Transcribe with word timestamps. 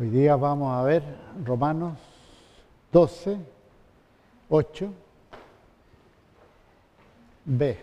Hoy 0.00 0.10
día 0.10 0.36
vamos 0.36 0.72
a 0.72 0.84
ver 0.84 1.02
Romanos 1.44 1.98
12, 2.92 3.36
8, 4.48 4.92
B. 7.44 7.78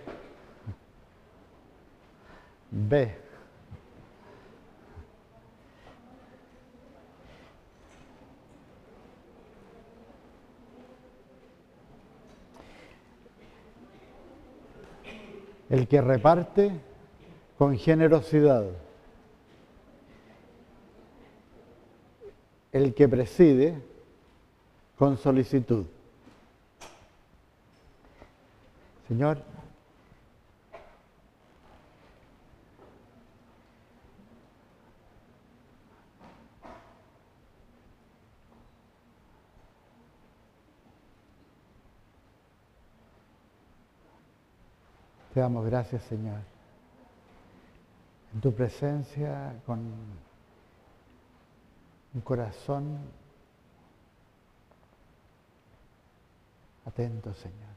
B. 2.71 3.15
El 15.69 15.85
que 15.89 15.99
reparte 15.99 16.71
con 17.57 17.77
generosidad. 17.77 18.84
El 22.75 22.93
que 22.93 23.07
preside 23.07 23.81
con 24.97 25.17
solicitud. 25.17 25.85
Señor, 29.07 29.41
Te 45.33 45.39
damos 45.39 45.65
gracias, 45.65 46.03
Señor. 46.03 46.39
En 48.33 48.41
tu 48.41 48.53
presencia, 48.53 49.53
con 49.65 49.79
un 52.15 52.21
corazón 52.21 52.97
atento, 56.85 57.33
Señor. 57.33 57.75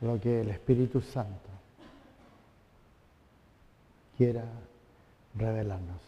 Lo 0.00 0.20
que 0.20 0.40
el 0.40 0.50
Espíritu 0.50 1.00
Santo 1.00 1.50
quiera 4.16 4.44
revelarnos. 5.34 6.00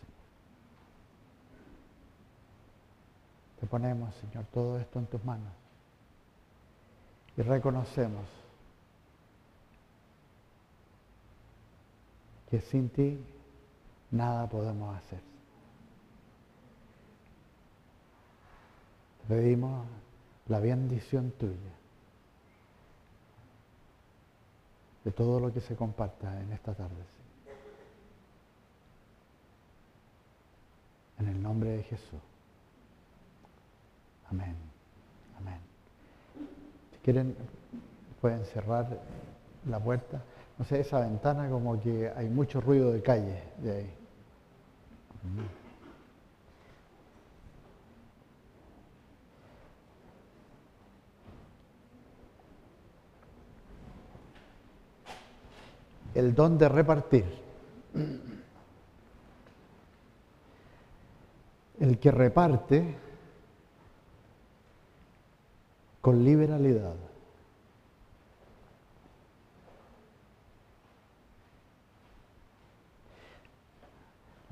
Te 3.61 3.67
ponemos, 3.67 4.15
Señor, 4.15 4.45
todo 4.53 4.79
esto 4.79 4.99
en 4.99 5.07
tus 5.07 5.25
manos 5.25 5.53
y 7.37 7.43
reconocemos 7.43 8.27
que 12.51 12.61
sin 12.61 12.89
ti 12.91 13.19
nada 14.11 14.49
podemos 14.49 14.97
hacer. 14.97 15.32
Pedimos 19.29 19.87
la 20.49 20.59
bendición 20.59 21.31
tuya 21.33 21.73
de 25.05 25.11
todo 25.11 25.41
lo 25.41 25.53
que 25.53 25.61
se 25.61 25.75
comparta 25.75 26.41
en 26.41 26.53
esta 26.53 26.75
tarde. 26.75 27.05
En 31.19 31.29
el 31.29 31.43
nombre 31.43 31.71
de 31.71 31.83
Jesús. 31.85 32.21
Amén. 34.31 34.57
Amén. 35.39 35.59
Si 36.93 36.99
quieren, 36.99 37.37
pueden 38.21 38.45
cerrar 38.47 39.01
la 39.67 39.79
puerta 39.79 40.23
no 40.59 40.65
sé, 40.65 40.81
esa 40.81 41.01
ventana 41.01 41.49
como 41.49 41.81
que 41.81 42.11
hay 42.15 42.29
mucho 42.29 42.61
ruido 42.61 42.93
de 42.93 43.03
calle 43.03 43.43
de 43.59 43.73
ahí. 43.73 43.95
El 56.15 56.35
don 56.35 56.59
de 56.59 56.69
repartir. 56.69 57.25
El 61.81 61.99
que 61.99 62.11
reparte 62.11 62.97
con 66.01 66.25
liberalidad. 66.25 66.95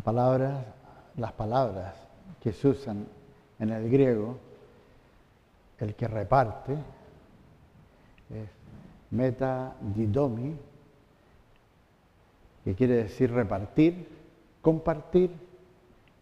palabras, 0.00 0.64
las 1.16 1.32
palabras 1.32 1.94
que 2.40 2.52
se 2.52 2.68
usan 2.68 3.06
en 3.58 3.70
el 3.70 3.90
griego, 3.90 4.38
el 5.78 5.94
que 5.94 6.08
reparte, 6.08 6.72
es 8.30 8.48
meta 9.10 9.74
didomi, 9.80 10.56
que 12.64 12.74
quiere 12.74 12.96
decir 12.96 13.32
repartir, 13.32 14.08
compartir, 14.60 15.30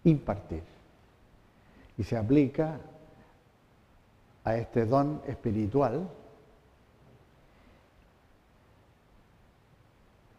impartir. 0.05 0.63
Y 1.97 2.05
se 2.05 2.17
aplica 2.17 2.79
a 4.45 4.57
este 4.57 4.87
don 4.87 5.21
espiritual 5.27 6.09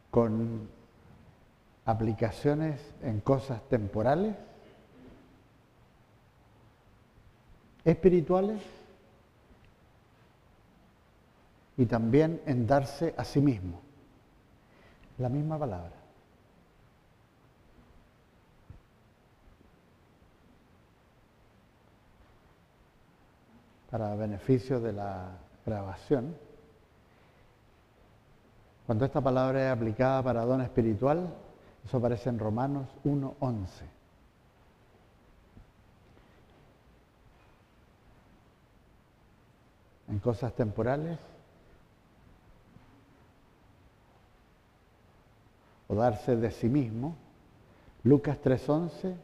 con 0.09 0.67
aplicaciones 1.85 2.79
en 3.03 3.19
cosas 3.19 3.61
temporales, 3.69 4.35
espirituales 7.83 8.61
y 11.77 11.85
también 11.85 12.41
en 12.45 12.67
darse 12.67 13.13
a 13.17 13.23
sí 13.23 13.39
mismo. 13.39 13.88
La 15.19 15.27
misma 15.27 15.59
palabra. 15.59 15.91
Para 23.91 24.15
beneficio 24.15 24.79
de 24.79 24.93
la 24.93 25.31
grabación, 25.65 26.35
cuando 28.85 29.05
esta 29.05 29.19
palabra 29.19 29.67
es 29.67 29.71
aplicada 29.75 30.23
para 30.23 30.45
don 30.45 30.61
espiritual, 30.61 31.27
eso 31.85 31.97
aparece 31.97 32.29
en 32.29 32.39
Romanos 32.39 32.87
1.11. 33.03 33.67
En 40.07 40.19
cosas 40.19 40.53
temporales 40.53 41.19
o 45.89 45.95
darse 45.95 46.35
de 46.35 46.51
sí 46.51 46.69
mismo, 46.69 47.15
Lucas 48.03 48.37
3.11 48.41 49.15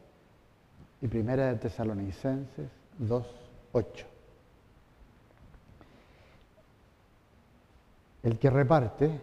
y 1.00 1.08
Primera 1.08 1.46
de 1.46 1.56
Tesalonicenses 1.56 2.68
2.8. 3.00 4.04
El 8.24 8.38
que 8.38 8.50
reparte 8.50 9.20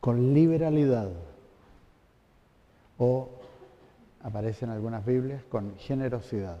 con 0.00 0.34
liberalidad 0.34 1.10
o 2.98 3.30
aparece 4.22 4.66
en 4.66 4.72
algunas 4.72 5.04
Biblias 5.06 5.42
con 5.44 5.76
generosidad. 5.78 6.58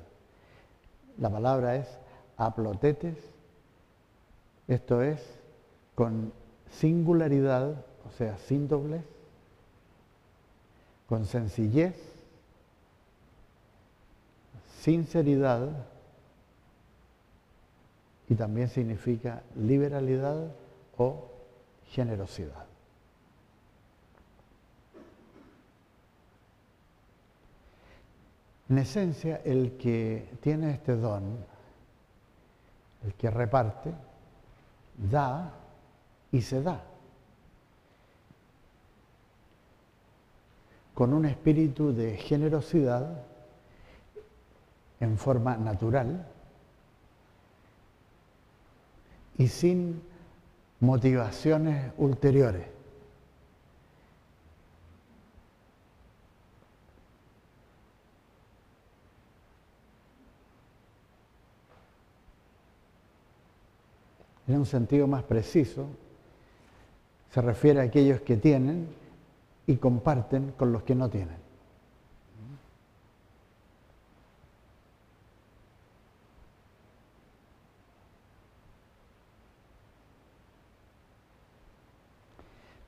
La 1.18 1.28
palabra 1.28 1.76
es 1.76 1.98
aplotetes, 2.38 3.18
esto 4.68 5.02
es 5.02 5.20
con 5.94 6.32
singularidad, 6.70 7.84
o 8.06 8.10
sea, 8.16 8.36
sin 8.38 8.68
doblez, 8.68 9.02
con 11.08 11.24
sencillez, 11.24 11.96
sinceridad 14.80 15.70
y 18.28 18.34
también 18.34 18.68
significa 18.68 19.42
liberalidad 19.56 20.52
o 20.98 21.24
generosidad. 21.86 22.66
En 28.68 28.76
esencia, 28.76 29.40
el 29.44 29.78
que 29.78 30.28
tiene 30.42 30.72
este 30.72 30.94
don, 30.94 31.38
el 33.02 33.14
que 33.14 33.30
reparte, 33.30 33.94
da 34.98 35.54
y 36.32 36.42
se 36.42 36.62
da. 36.62 36.84
Con 40.94 41.14
un 41.14 41.26
espíritu 41.26 41.92
de 41.92 42.16
generosidad 42.16 43.24
en 45.00 45.16
forma 45.16 45.56
natural 45.56 46.26
y 49.36 49.46
sin 49.46 50.02
motivaciones 50.80 51.92
ulteriores. 51.96 52.77
En 64.48 64.56
un 64.56 64.66
sentido 64.66 65.06
más 65.06 65.22
preciso, 65.22 65.86
se 67.30 67.40
refiere 67.42 67.80
a 67.80 67.84
aquellos 67.84 68.22
que 68.22 68.36
tienen 68.36 68.88
y 69.66 69.76
comparten 69.76 70.52
con 70.56 70.72
los 70.72 70.82
que 70.82 70.94
no 70.94 71.10
tienen. 71.10 71.36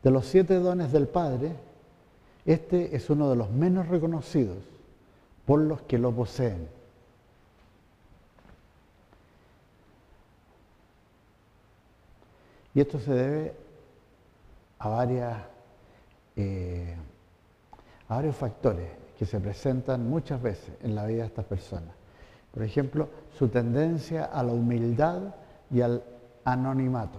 De 0.02 0.10
los 0.10 0.24
siete 0.24 0.54
dones 0.54 0.92
del 0.92 1.08
Padre, 1.08 1.52
este 2.46 2.96
es 2.96 3.10
uno 3.10 3.28
de 3.28 3.36
los 3.36 3.50
menos 3.50 3.88
reconocidos 3.88 4.56
por 5.44 5.60
los 5.60 5.82
que 5.82 5.98
lo 5.98 6.10
poseen. 6.10 6.79
Y 12.80 12.82
esto 12.82 12.98
se 12.98 13.12
debe 13.12 13.54
a, 14.78 15.46
eh, 16.34 16.96
a 18.08 18.14
varios 18.14 18.34
factores 18.34 18.88
que 19.18 19.26
se 19.26 19.38
presentan 19.38 20.08
muchas 20.08 20.40
veces 20.40 20.72
en 20.80 20.94
la 20.94 21.04
vida 21.04 21.18
de 21.18 21.26
estas 21.26 21.44
personas. 21.44 21.94
Por 22.50 22.62
ejemplo, 22.62 23.10
su 23.36 23.48
tendencia 23.48 24.24
a 24.24 24.42
la 24.42 24.54
humildad 24.54 25.34
y 25.70 25.82
al 25.82 26.02
anonimato. 26.42 27.18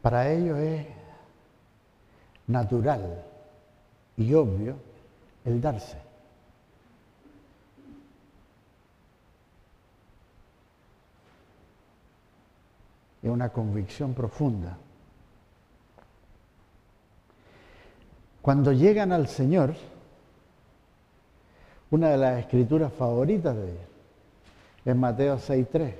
Para 0.00 0.30
ellos 0.30 0.58
es 0.58 0.86
natural 2.46 3.24
y 4.16 4.32
obvio 4.34 4.91
el 5.44 5.60
darse. 5.60 5.96
Es 13.22 13.30
una 13.30 13.50
convicción 13.50 14.14
profunda. 14.14 14.76
Cuando 18.40 18.72
llegan 18.72 19.12
al 19.12 19.28
Señor, 19.28 19.74
una 21.90 22.10
de 22.10 22.16
las 22.16 22.40
escrituras 22.40 22.92
favoritas 22.92 23.54
de 23.54 23.70
ellos 23.70 23.92
es 24.84 24.96
Mateo 24.96 25.36
6.3, 25.36 25.94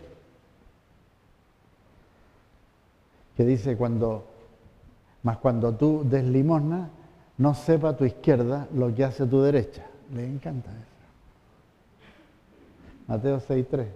que 3.36 3.44
dice 3.44 3.76
cuando, 3.76 4.24
más 5.22 5.38
cuando 5.38 5.72
tú 5.74 6.02
des 6.04 6.24
limosna, 6.24 6.90
no 7.42 7.54
sepa 7.54 7.96
tu 7.96 8.04
izquierda 8.04 8.68
lo 8.72 8.94
que 8.94 9.02
hace 9.02 9.26
tu 9.26 9.42
derecha. 9.42 9.84
Le 10.14 10.24
encanta 10.24 10.70
eso. 10.70 10.80
Mateo 13.08 13.40
6.3. 13.40 13.86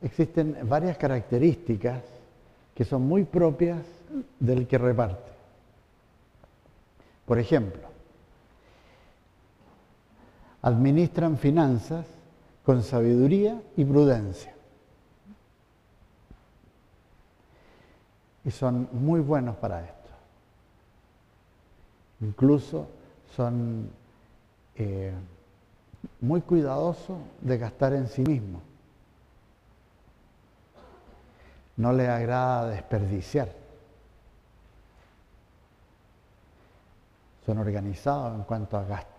Existen 0.00 0.56
varias 0.62 0.96
características 0.96 2.02
que 2.74 2.84
son 2.86 3.02
muy 3.02 3.24
propias 3.24 3.82
del 4.40 4.66
que 4.66 4.78
reparte. 4.78 5.32
Por 7.26 7.38
ejemplo, 7.38 7.82
administran 10.62 11.36
finanzas 11.36 12.13
con 12.64 12.82
sabiduría 12.82 13.60
y 13.76 13.84
prudencia. 13.84 14.54
Y 18.44 18.50
son 18.50 18.88
muy 18.92 19.20
buenos 19.20 19.56
para 19.56 19.84
esto. 19.84 19.94
Incluso 22.20 22.86
son 23.34 23.90
eh, 24.76 25.12
muy 26.20 26.40
cuidadosos 26.40 27.18
de 27.40 27.58
gastar 27.58 27.92
en 27.94 28.08
sí 28.08 28.22
mismos. 28.22 28.62
No 31.76 31.92
les 31.92 32.08
agrada 32.08 32.68
desperdiciar. 32.68 33.52
Son 37.44 37.58
organizados 37.58 38.34
en 38.34 38.44
cuanto 38.44 38.78
a 38.78 38.84
gasto. 38.84 39.13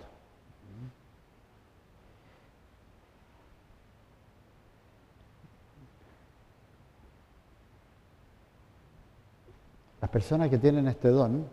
Las 10.05 10.11
personas 10.11 10.51
que 10.51 10.59
tienen 10.59 10.87
este 10.87 11.09
don 11.09 11.47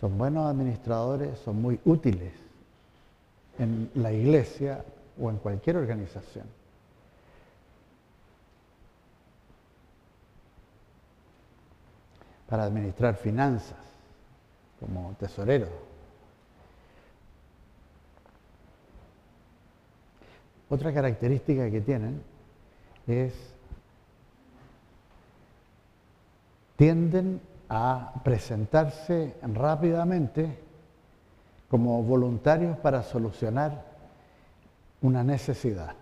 son 0.00 0.16
buenos 0.16 0.48
administradores, 0.48 1.36
son 1.40 1.60
muy 1.60 1.80
útiles 1.84 2.32
en 3.58 3.90
la 3.96 4.12
iglesia 4.12 4.84
o 5.20 5.28
en 5.28 5.38
cualquier 5.38 5.78
organización. 5.78 6.46
Para 12.48 12.62
administrar 12.62 13.16
finanzas, 13.16 13.84
como 14.78 15.12
tesorero. 15.18 15.66
Otra 20.70 20.94
característica 20.94 21.68
que 21.68 21.80
tienen 21.80 22.22
es 23.08 23.34
tienden 26.76 27.40
a 27.68 28.12
presentarse 28.22 29.36
rápidamente 29.42 30.58
como 31.68 32.02
voluntarios 32.02 32.76
para 32.78 33.02
solucionar 33.02 33.84
una 35.02 35.24
necesidad. 35.24 35.94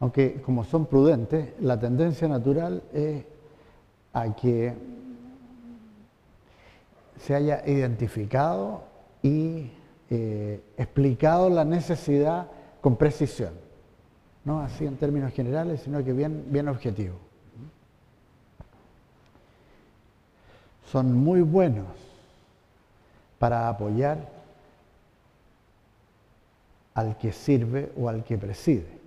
Aunque 0.00 0.40
como 0.42 0.64
son 0.64 0.86
prudentes, 0.86 1.54
la 1.60 1.78
tendencia 1.78 2.28
natural 2.28 2.82
es 2.92 3.24
a 4.12 4.34
que 4.34 4.74
se 7.18 7.34
haya 7.34 7.62
identificado 7.66 8.84
y 9.22 9.72
eh, 10.10 10.60
explicado 10.76 11.50
la 11.50 11.64
necesidad 11.64 12.48
con 12.80 12.96
precisión, 12.96 13.52
no 14.44 14.60
así 14.60 14.86
en 14.86 14.96
términos 14.96 15.32
generales, 15.32 15.82
sino 15.82 16.02
que 16.04 16.12
bien, 16.12 16.46
bien 16.48 16.68
objetivo. 16.68 17.16
Son 20.90 21.12
muy 21.12 21.42
buenos 21.42 21.86
para 23.38 23.68
apoyar 23.68 24.28
al 26.94 27.16
que 27.18 27.32
sirve 27.32 27.92
o 27.96 28.08
al 28.08 28.24
que 28.24 28.38
preside. 28.38 28.97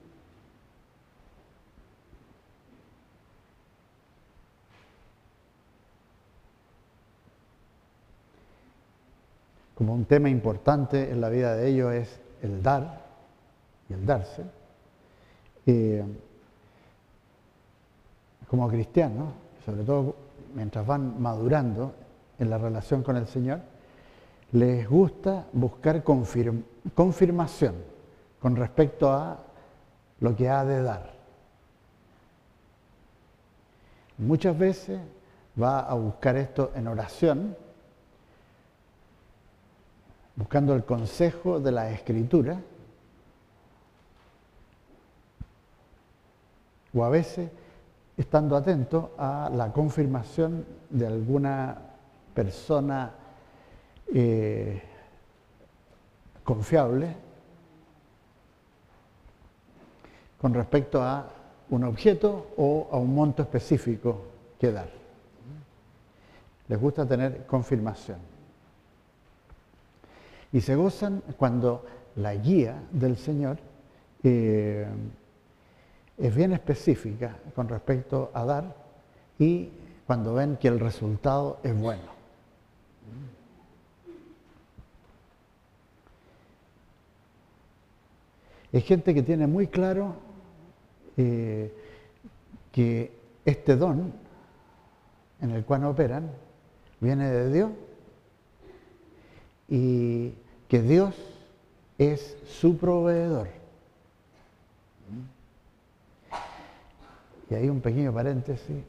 Como 9.81 9.95
un 9.95 10.05
tema 10.05 10.29
importante 10.29 11.09
en 11.09 11.19
la 11.19 11.29
vida 11.29 11.55
de 11.55 11.67
ellos 11.67 11.91
es 11.91 12.19
el 12.43 12.61
dar 12.61 13.01
y 13.89 13.93
el 13.93 14.05
darse. 14.05 14.43
Eh, 15.65 16.03
como 18.47 18.69
cristianos, 18.69 19.33
sobre 19.65 19.83
todo 19.83 20.15
mientras 20.53 20.85
van 20.85 21.19
madurando 21.19 21.95
en 22.37 22.51
la 22.51 22.59
relación 22.59 23.01
con 23.01 23.17
el 23.17 23.25
Señor, 23.25 23.59
les 24.51 24.87
gusta 24.87 25.47
buscar 25.51 26.03
confirmación 26.03 27.73
con 28.39 28.55
respecto 28.55 29.11
a 29.11 29.39
lo 30.19 30.35
que 30.35 30.47
ha 30.47 30.63
de 30.63 30.83
dar. 30.83 31.11
Muchas 34.19 34.55
veces 34.55 34.99
va 35.59 35.79
a 35.79 35.95
buscar 35.95 36.37
esto 36.37 36.71
en 36.75 36.87
oración 36.87 37.55
buscando 40.35 40.73
el 40.73 40.83
consejo 40.83 41.59
de 41.59 41.71
la 41.71 41.91
escritura, 41.91 42.59
o 46.93 47.03
a 47.03 47.09
veces 47.09 47.49
estando 48.17 48.55
atento 48.55 49.11
a 49.17 49.49
la 49.53 49.71
confirmación 49.71 50.65
de 50.89 51.07
alguna 51.07 51.77
persona 52.33 53.11
eh, 54.13 54.81
confiable 56.43 57.15
con 60.39 60.53
respecto 60.53 61.01
a 61.01 61.27
un 61.69 61.83
objeto 61.83 62.47
o 62.57 62.89
a 62.91 62.97
un 62.97 63.15
monto 63.15 63.43
específico 63.43 64.23
que 64.59 64.71
dar. 64.71 64.89
Les 66.67 66.79
gusta 66.79 67.05
tener 67.05 67.45
confirmación. 67.45 68.30
Y 70.53 70.61
se 70.61 70.75
gozan 70.75 71.23
cuando 71.37 71.85
la 72.15 72.35
guía 72.35 72.83
del 72.91 73.17
Señor 73.17 73.57
eh, 74.23 74.85
es 76.17 76.35
bien 76.35 76.53
específica 76.53 77.37
con 77.55 77.69
respecto 77.69 78.31
a 78.33 78.45
dar 78.45 78.75
y 79.39 79.69
cuando 80.05 80.33
ven 80.33 80.57
que 80.57 80.67
el 80.67 80.79
resultado 80.79 81.59
es 81.63 81.79
bueno. 81.79 82.11
Es 88.71 88.85
gente 88.85 89.13
que 89.13 89.23
tiene 89.23 89.47
muy 89.47 89.67
claro 89.67 90.15
eh, 91.17 91.73
que 92.71 93.11
este 93.43 93.75
don 93.75 94.13
en 95.41 95.51
el 95.51 95.65
cual 95.65 95.85
operan 95.85 96.31
viene 96.99 97.29
de 97.29 97.51
Dios 97.51 97.71
y 99.71 100.33
que 100.67 100.81
Dios 100.81 101.15
es 101.97 102.37
su 102.59 102.77
proveedor. 102.77 103.47
Y 107.49 107.55
hay 107.55 107.69
un 107.69 107.79
pequeño 107.79 108.13
paréntesis. 108.13 108.83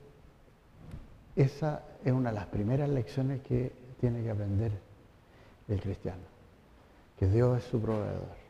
Esa 1.37 1.83
es 2.05 2.13
una 2.13 2.31
de 2.31 2.35
las 2.35 2.47
primeras 2.47 2.91
lecciones 2.91 3.41
que 3.43 3.73
tiene 4.01 4.25
que 4.25 4.31
aprender 4.31 4.73
el 5.69 5.81
cristiano, 5.81 6.23
que 7.17 7.29
Dios 7.29 7.59
es 7.59 7.65
su 7.71 7.81
proveedor. 7.81 8.43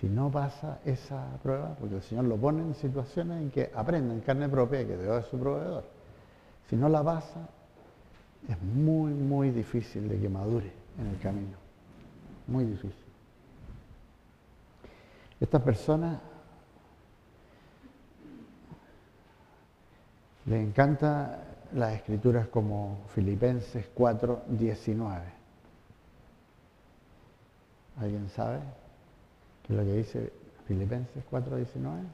Si 0.00 0.08
no 0.08 0.30
pasa 0.30 0.80
esa 0.86 1.26
prueba, 1.42 1.76
porque 1.78 1.96
el 1.96 2.02
Señor 2.02 2.24
lo 2.24 2.36
pone 2.36 2.62
en 2.62 2.74
situaciones 2.74 3.42
en 3.42 3.50
que 3.50 3.70
aprende 3.74 4.14
en 4.14 4.20
carne 4.22 4.48
propia 4.48 4.86
que 4.86 4.96
Dios 4.96 5.24
es 5.24 5.30
su 5.30 5.38
proveedor. 5.38 5.84
Si 6.70 6.76
no 6.76 6.88
la 6.88 7.02
pasa, 7.02 7.48
es 8.48 8.62
muy, 8.62 9.12
muy 9.12 9.50
difícil 9.50 10.08
de 10.08 10.18
que 10.18 10.28
madure 10.30 10.77
en 10.98 11.06
el 11.06 11.18
camino. 11.18 11.56
Muy 12.46 12.64
difícil. 12.64 13.04
Esta 15.40 15.62
persona 15.62 16.20
le 20.46 20.60
encanta 20.60 21.44
las 21.74 21.94
escrituras 21.94 22.48
como 22.48 22.98
Filipenses 23.14 23.86
4, 23.94 24.44
19. 24.48 25.22
¿Alguien 28.00 28.28
sabe? 28.30 28.60
es 29.68 29.76
lo 29.76 29.84
que 29.84 29.92
dice 29.92 30.32
Filipenses 30.66 31.22
4:19. 31.30 32.04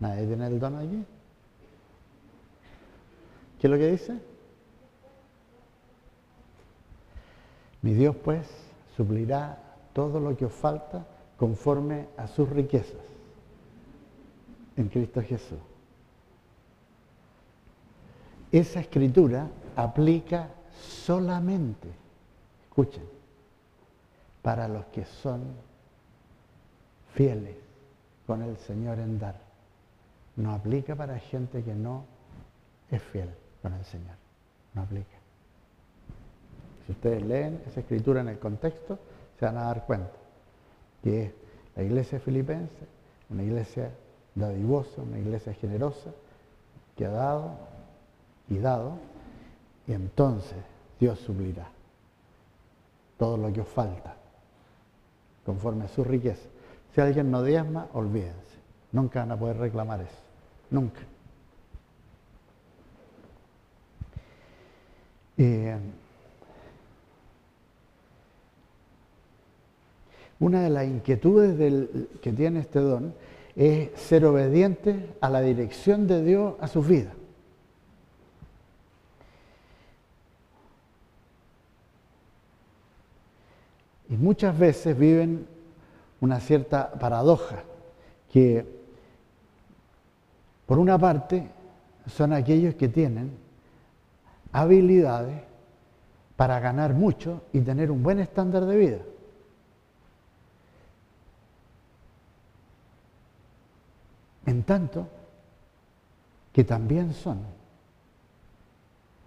¿Nadie 0.00 0.26
tiene 0.26 0.46
el 0.46 0.58
don 0.58 0.76
allí? 0.76 1.04
¿Qué 3.60 3.66
es 3.66 3.70
lo 3.70 3.76
que 3.76 3.90
dice? 3.90 4.18
Mi 7.82 7.92
Dios 7.92 8.16
pues 8.16 8.48
suplirá 8.96 9.58
todo 9.92 10.18
lo 10.18 10.34
que 10.34 10.46
os 10.46 10.52
falta 10.52 11.06
conforme 11.36 12.08
a 12.16 12.26
sus 12.26 12.48
riquezas 12.48 13.02
en 14.76 14.88
Cristo 14.88 15.20
Jesús. 15.20 15.58
Esa 18.50 18.80
escritura 18.80 19.48
aplica 19.76 20.48
solamente 21.04 21.88
Escuchen, 22.62 23.04
para 24.40 24.68
los 24.68 24.86
que 24.86 25.04
son 25.04 25.42
fieles 27.14 27.56
con 28.26 28.42
el 28.42 28.56
Señor 28.56 28.98
en 29.00 29.18
dar. 29.18 29.38
No 30.36 30.52
aplica 30.52 30.96
para 30.96 31.18
gente 31.18 31.62
que 31.62 31.74
no 31.74 32.04
es 32.90 33.02
fiel 33.02 33.28
con 33.62 33.72
el 33.74 33.84
Señor. 33.84 34.16
No 34.74 34.82
aplica. 34.82 35.16
Si 36.86 36.92
ustedes 36.92 37.22
leen 37.22 37.62
esa 37.66 37.80
escritura 37.80 38.20
en 38.20 38.28
el 38.28 38.38
contexto, 38.38 38.98
se 39.38 39.46
van 39.46 39.58
a 39.58 39.64
dar 39.64 39.86
cuenta 39.86 40.12
que 41.02 41.24
es 41.24 41.32
la 41.76 41.82
iglesia 41.82 42.20
filipense, 42.20 42.86
una 43.30 43.42
iglesia 43.42 43.90
dadivosa, 44.34 45.02
una 45.02 45.18
iglesia 45.18 45.54
generosa, 45.54 46.10
que 46.96 47.06
ha 47.06 47.10
dado 47.10 47.52
y 48.48 48.58
dado, 48.58 48.98
y 49.86 49.92
entonces 49.92 50.58
Dios 50.98 51.18
suplirá 51.20 51.68
todo 53.18 53.36
lo 53.36 53.52
que 53.52 53.60
os 53.60 53.68
falta, 53.68 54.16
conforme 55.44 55.84
a 55.84 55.88
su 55.88 56.04
riqueza. 56.04 56.48
Si 56.94 57.00
alguien 57.00 57.30
no 57.30 57.42
diezma, 57.42 57.88
olvídense. 57.92 58.58
Nunca 58.92 59.20
van 59.20 59.32
a 59.32 59.38
poder 59.38 59.58
reclamar 59.58 60.00
eso. 60.00 60.18
Nunca. 60.70 61.00
Eh, 65.42 65.74
una 70.38 70.60
de 70.60 70.68
las 70.68 70.84
inquietudes 70.84 71.88
que 72.20 72.32
tiene 72.34 72.60
este 72.60 72.78
don 72.78 73.14
es 73.56 73.98
ser 73.98 74.26
obediente 74.26 75.14
a 75.18 75.30
la 75.30 75.40
dirección 75.40 76.06
de 76.06 76.22
Dios 76.22 76.56
a 76.60 76.68
sus 76.68 76.86
vidas. 76.86 77.14
Y 84.10 84.16
muchas 84.18 84.58
veces 84.58 84.98
viven 84.98 85.46
una 86.20 86.38
cierta 86.40 86.92
paradoja, 86.92 87.62
que 88.30 88.66
por 90.66 90.78
una 90.78 90.98
parte 90.98 91.48
son 92.14 92.34
aquellos 92.34 92.74
que 92.74 92.88
tienen 92.88 93.49
habilidades 94.52 95.42
para 96.36 96.58
ganar 96.60 96.94
mucho 96.94 97.42
y 97.52 97.60
tener 97.60 97.90
un 97.90 98.02
buen 98.02 98.18
estándar 98.18 98.64
de 98.64 98.76
vida. 98.76 98.98
En 104.46 104.62
tanto 104.62 105.06
que 106.52 106.64
también 106.64 107.12
son 107.12 107.40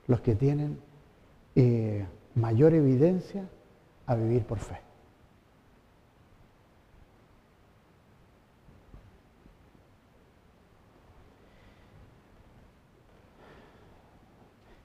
los 0.08 0.22
que 0.22 0.36
tienen 0.36 0.80
eh, 1.56 2.06
mayor 2.36 2.74
evidencia 2.74 3.48
a 4.08 4.15
vivir 4.15 4.44
por 4.44 4.60
fe. 4.60 4.80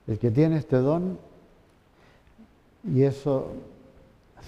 El 0.08 0.18
que 0.18 0.30
tiene 0.30 0.56
este 0.56 0.78
don, 0.78 1.18
y 2.82 3.02
eso 3.02 3.52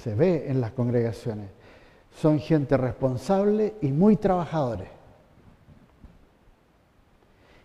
se 0.02 0.14
ve 0.14 0.46
en 0.48 0.60
las 0.60 0.72
congregaciones, 0.72 1.50
son 2.16 2.38
gente 2.38 2.76
responsable 2.78 3.74
y 3.82 3.88
muy 3.88 4.16
trabajadores. 4.16 4.88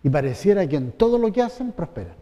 Y 0.03 0.09
pareciera 0.09 0.67
que 0.67 0.75
en 0.75 0.91
todo 0.91 1.17
lo 1.17 1.31
que 1.31 1.41
hacen 1.41 1.71
prosperan. 1.71 2.15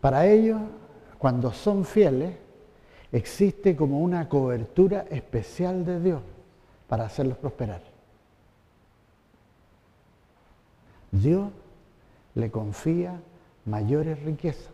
Para 0.00 0.26
ellos, 0.26 0.60
cuando 1.18 1.52
son 1.52 1.84
fieles, 1.84 2.36
existe 3.10 3.74
como 3.74 3.98
una 3.98 4.28
cobertura 4.28 5.06
especial 5.10 5.84
de 5.84 6.00
Dios 6.00 6.22
para 6.86 7.04
hacerlos 7.04 7.36
prosperar. 7.38 7.87
Dios 11.10 11.50
le 12.34 12.50
confía 12.50 13.20
mayores 13.64 14.22
riquezas 14.22 14.72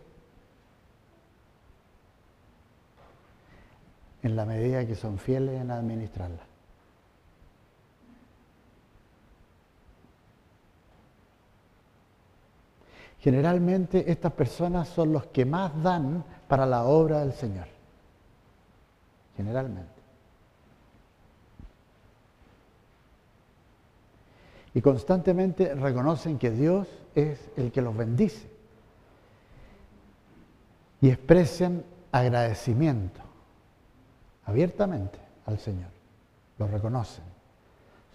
en 4.23 4.37
la 4.37 4.45
medida 4.45 4.87
que 4.87 4.95
son 4.95 5.19
fieles 5.19 5.61
en 5.61 5.71
administrarlas. 5.71 6.47
Generalmente 13.21 14.11
estas 14.11 14.33
personas 14.33 14.88
son 14.88 15.12
los 15.12 15.26
que 15.26 15.47
más 15.47 15.83
dan 15.83 16.25
para 16.47 16.67
la 16.67 16.85
obra 16.85 17.21
del 17.21 17.33
Señor. 17.33 17.67
Generalmente. 19.37 19.94
Y 24.75 24.83
constantemente 24.83 25.75
reconocen 25.75 26.37
que 26.37 26.50
Dios 26.50 26.88
es 27.14 27.38
el 27.57 27.71
que 27.71 27.81
los 27.81 27.97
bendice. 27.97 28.49
Y 31.00 31.11
expresan 31.11 31.85
agradecimiento 32.11 33.21
abiertamente 34.47 35.19
al 35.47 35.59
Señor. 35.59 35.90
Lo 36.59 36.66
reconocen. 36.66 37.25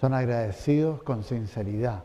Son 0.01 0.13
agradecidos 0.13 1.01
con 1.03 1.23
sinceridad. 1.23 2.03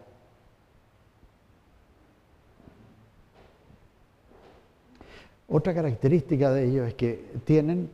Otra 5.49 5.75
característica 5.75 6.50
de 6.50 6.64
ellos 6.64 6.88
es 6.88 6.94
que 6.94 7.32
tienen 7.44 7.90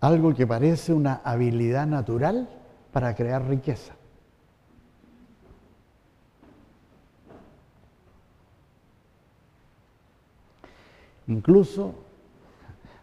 algo 0.00 0.34
que 0.34 0.46
parece 0.46 0.92
una 0.92 1.20
habilidad 1.24 1.86
natural 1.86 2.48
para 2.92 3.14
crear 3.14 3.46
riqueza. 3.46 3.94
Incluso 11.30 11.94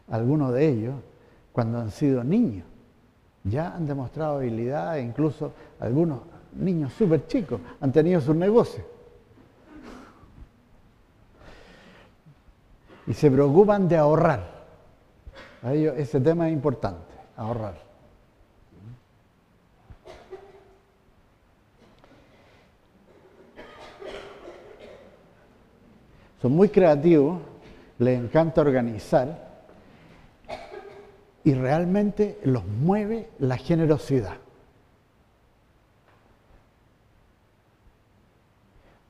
algunos 0.10 0.54
de 0.54 0.68
ellos, 0.68 0.96
cuando 1.54 1.80
han 1.80 1.92
sido 1.92 2.26
niños, 2.26 2.66
ya 3.46 3.74
han 3.74 3.88
demostrado 3.88 4.36
habilidad 4.36 4.98
incluso 4.98 5.54
algunos 5.80 6.20
niños 6.52 6.92
súper 6.92 7.26
chicos 7.28 7.62
han 7.80 7.94
tenido 7.94 8.20
sus 8.20 8.36
negocios. 8.36 8.86
Y 13.08 13.14
se 13.14 13.32
preocupan 13.32 13.88
de 13.88 13.96
ahorrar. 13.96 14.58
Ese 15.64 16.20
tema 16.20 16.50
es 16.50 16.54
importante, 16.54 17.14
ahorrar. 17.38 17.76
Son 26.42 26.52
muy 26.52 26.68
creativos, 26.68 27.40
les 28.00 28.20
encanta 28.20 28.62
organizar 28.62 29.48
y 31.44 31.54
realmente 31.54 32.40
los 32.44 32.66
mueve 32.66 33.30
la 33.40 33.58
generosidad. 33.58 34.36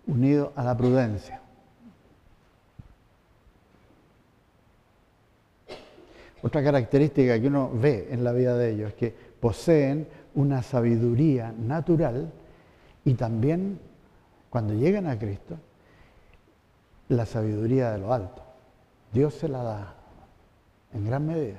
Unido 0.06 0.54
a 0.56 0.64
la 0.64 0.78
prudencia. 0.78 1.42
Otra 6.44 6.64
característica 6.64 7.40
que 7.42 7.48
uno 7.48 7.72
ve 7.74 8.08
en 8.12 8.24
la 8.24 8.32
vida 8.32 8.56
de 8.56 8.72
ellos 8.72 8.90
es 8.90 8.96
que 8.96 9.16
poseen 9.40 10.08
una 10.36 10.62
sabiduría 10.62 11.52
natural 11.58 12.32
y 13.04 13.16
también 13.16 13.80
cuando 14.50 14.74
llegan 14.74 15.08
a 15.08 15.18
Cristo 15.18 15.58
la 17.10 17.26
sabiduría 17.26 17.92
de 17.92 17.98
lo 17.98 18.14
alto. 18.14 18.47
Dios 19.18 19.34
se 19.34 19.48
la 19.48 19.64
da 19.64 19.96
en 20.94 21.04
gran 21.04 21.26
medida. 21.26 21.58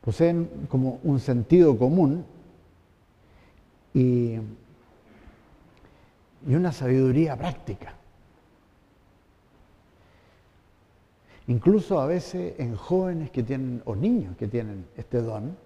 Poseen 0.00 0.66
como 0.68 0.98
un 1.04 1.20
sentido 1.20 1.78
común 1.78 2.24
y, 3.94 4.34
y 6.48 6.54
una 6.54 6.72
sabiduría 6.72 7.36
práctica. 7.36 7.94
Incluso 11.46 12.00
a 12.00 12.06
veces 12.06 12.58
en 12.58 12.74
jóvenes 12.74 13.30
que 13.30 13.44
tienen, 13.44 13.82
o 13.84 13.94
niños 13.94 14.36
que 14.36 14.48
tienen 14.48 14.86
este 14.96 15.22
don, 15.22 15.56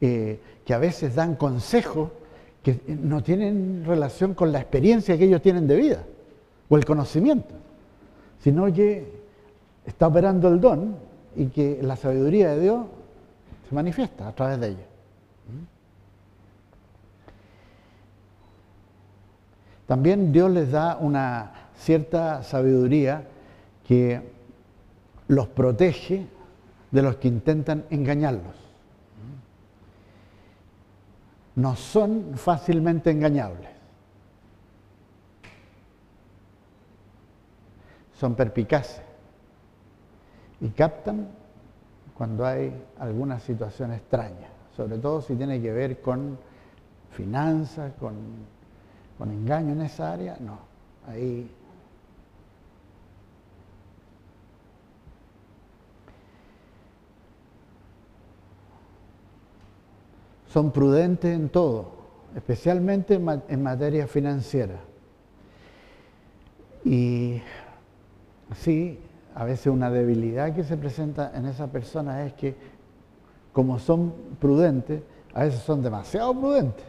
eh, 0.00 0.40
que 0.64 0.72
a 0.72 0.78
veces 0.78 1.14
dan 1.14 1.36
consejos 1.36 2.12
que 2.62 2.80
no 2.86 3.22
tienen 3.22 3.84
relación 3.84 4.32
con 4.32 4.52
la 4.52 4.60
experiencia 4.60 5.18
que 5.18 5.24
ellos 5.24 5.42
tienen 5.42 5.66
de 5.66 5.76
vida 5.76 6.06
o 6.68 6.76
el 6.76 6.84
conocimiento, 6.84 7.54
sino 8.40 8.72
que 8.72 9.12
está 9.84 10.06
operando 10.08 10.48
el 10.48 10.60
don 10.60 10.96
y 11.34 11.46
que 11.46 11.80
la 11.82 11.96
sabiduría 11.96 12.50
de 12.50 12.60
Dios 12.60 12.86
se 13.68 13.74
manifiesta 13.74 14.28
a 14.28 14.32
través 14.32 14.60
de 14.60 14.68
ellos. 14.68 14.86
También 19.86 20.32
Dios 20.32 20.50
les 20.50 20.70
da 20.72 20.96
una 21.00 21.52
cierta 21.76 22.42
sabiduría 22.42 23.28
que 23.86 24.20
los 25.28 25.46
protege 25.48 26.26
de 26.90 27.02
los 27.02 27.16
que 27.16 27.28
intentan 27.28 27.84
engañarlos 27.90 28.66
no 31.56 31.74
son 31.74 32.32
fácilmente 32.36 33.10
engañables. 33.10 33.70
Son 38.18 38.34
perpicaces 38.34 39.02
y 40.60 40.68
captan 40.70 41.28
cuando 42.16 42.46
hay 42.46 42.72
alguna 42.98 43.38
situación 43.40 43.92
extraña, 43.92 44.48
sobre 44.74 44.98
todo 44.98 45.20
si 45.20 45.34
tiene 45.34 45.60
que 45.60 45.70
ver 45.70 46.00
con 46.00 46.38
finanzas, 47.10 47.92
con, 48.00 48.14
con 49.18 49.30
engaño 49.30 49.72
en 49.72 49.82
esa 49.82 50.12
área, 50.12 50.36
no, 50.40 50.58
ahí 51.06 51.50
son 60.48 60.70
prudentes 60.72 61.36
en 61.36 61.50
todo, 61.50 61.90
especialmente 62.34 63.14
en 63.14 63.62
materia 63.62 64.06
financiera. 64.06 64.80
Y 66.82 67.42
sí, 68.54 68.98
a 69.34 69.44
veces 69.44 69.66
una 69.66 69.90
debilidad 69.90 70.54
que 70.54 70.64
se 70.64 70.76
presenta 70.76 71.32
en 71.34 71.46
esa 71.46 71.66
persona 71.66 72.24
es 72.24 72.32
que 72.34 72.54
como 73.52 73.78
son 73.78 74.12
prudentes, 74.38 75.02
a 75.34 75.44
veces 75.44 75.62
son 75.62 75.82
demasiado 75.82 76.38
prudentes. 76.38 76.84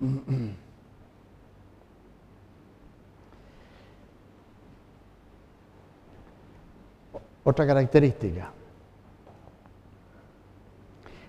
Otra 7.44 7.66
característica, 7.66 8.50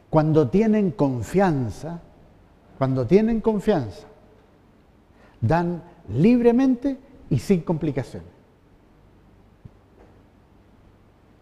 cuando 0.09 0.49
tienen 0.49 0.89
confianza, 0.91 1.99
cuando 2.79 3.05
tienen 3.05 3.41
confianza, 3.41 4.07
dan 5.41 5.83
libremente 6.09 6.97
y 7.29 7.39
sin 7.39 7.61
complicaciones. 7.61 8.29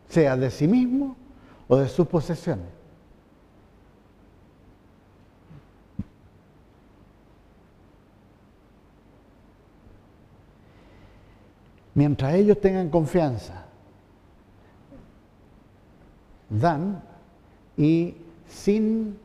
Sea 0.09 0.35
de 0.37 0.49
sí 0.49 0.67
mismo 0.67 1.15
o 1.67 1.77
de 1.77 1.87
sus 1.87 2.07
posesiones. 2.07 2.67
Mientras 11.93 12.33
ellos 12.33 12.59
tengan 12.59 12.89
confianza, 12.89 13.65
dan 16.49 17.01
y 17.77 18.15
sin 18.49 19.17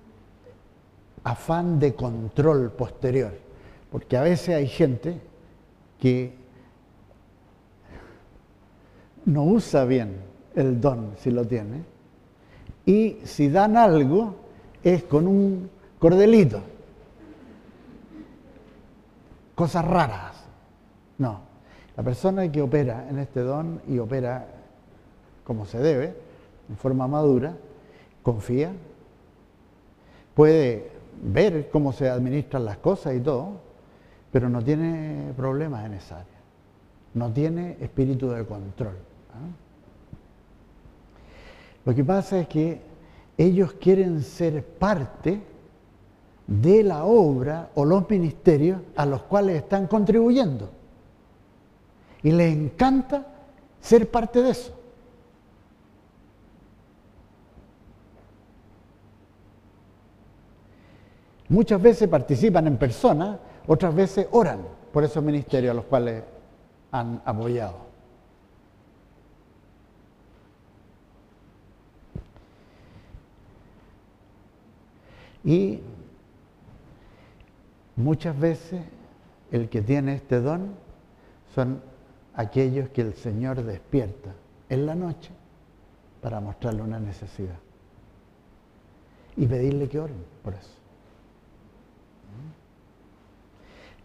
afán 1.24 1.80
de 1.80 1.94
control 1.94 2.70
posterior, 2.70 3.36
porque 3.90 4.16
a 4.16 4.22
veces 4.22 4.54
hay 4.54 4.68
gente 4.68 5.20
que 6.00 6.32
no 9.26 9.44
usa 9.44 9.84
bien 9.84 10.16
el 10.56 10.80
don 10.80 11.12
si 11.18 11.30
lo 11.30 11.46
tiene, 11.46 11.84
y 12.86 13.18
si 13.24 13.48
dan 13.48 13.76
algo 13.76 14.34
es 14.82 15.04
con 15.04 15.26
un 15.26 15.70
cordelito, 15.98 16.62
cosas 19.54 19.84
raras. 19.84 20.44
No, 21.18 21.40
la 21.96 22.02
persona 22.02 22.50
que 22.50 22.62
opera 22.62 23.06
en 23.08 23.18
este 23.18 23.40
don 23.40 23.82
y 23.86 23.98
opera 23.98 24.46
como 25.44 25.66
se 25.66 25.78
debe, 25.78 26.14
en 26.68 26.76
forma 26.76 27.06
madura, 27.06 27.54
confía, 28.22 28.72
puede 30.34 30.90
ver 31.22 31.68
cómo 31.70 31.92
se 31.92 32.08
administran 32.08 32.64
las 32.64 32.78
cosas 32.78 33.14
y 33.14 33.20
todo, 33.20 33.60
pero 34.32 34.48
no 34.48 34.62
tiene 34.62 35.32
problemas 35.36 35.84
en 35.86 35.94
esa 35.94 36.20
área. 36.20 36.40
No 37.14 37.32
tiene 37.32 37.76
espíritu 37.80 38.28
de 38.30 38.44
control. 38.44 38.96
¿ah? 39.32 39.50
Lo 41.84 41.94
que 41.94 42.04
pasa 42.04 42.40
es 42.40 42.48
que 42.48 42.80
ellos 43.36 43.72
quieren 43.74 44.22
ser 44.22 44.64
parte 44.64 45.40
de 46.46 46.82
la 46.82 47.04
obra 47.04 47.70
o 47.74 47.84
los 47.84 48.08
ministerios 48.10 48.80
a 48.96 49.06
los 49.06 49.22
cuales 49.22 49.56
están 49.56 49.86
contribuyendo. 49.86 50.68
Y 52.22 52.32
les 52.32 52.52
encanta 52.54 53.26
ser 53.80 54.10
parte 54.10 54.42
de 54.42 54.50
eso. 54.50 54.76
Muchas 61.48 61.82
veces 61.82 62.08
participan 62.08 62.68
en 62.68 62.76
persona, 62.76 63.38
otras 63.66 63.94
veces 63.94 64.26
oran 64.30 64.60
por 64.92 65.04
esos 65.04 65.22
ministerios 65.22 65.72
a 65.72 65.74
los 65.74 65.84
cuales 65.84 66.22
han 66.90 67.22
apoyado. 67.24 67.90
Y 75.44 75.80
muchas 77.96 78.38
veces 78.38 78.82
el 79.50 79.68
que 79.68 79.80
tiene 79.80 80.14
este 80.14 80.40
don 80.40 80.74
son 81.54 81.82
aquellos 82.34 82.88
que 82.90 83.02
el 83.02 83.14
Señor 83.14 83.62
despierta 83.62 84.30
en 84.68 84.86
la 84.86 84.94
noche 84.94 85.30
para 86.20 86.40
mostrarle 86.40 86.82
una 86.82 87.00
necesidad 87.00 87.58
y 89.36 89.46
pedirle 89.46 89.88
que 89.88 89.98
oren 89.98 90.22
por 90.44 90.54
eso. 90.54 90.70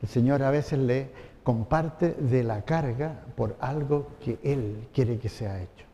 El 0.02 0.10
Señor 0.10 0.44
a 0.44 0.52
veces 0.52 0.80
le 0.80 1.10
comparte 1.44 2.14
de 2.14 2.44
la 2.44 2.64
carga 2.64 3.24
por 3.36 3.56
algo 3.60 4.08
que 4.24 4.40
Él 4.44 4.88
quiere 4.94 5.20
que 5.20 5.30
sea 5.30 5.62
hecho. 5.62 5.86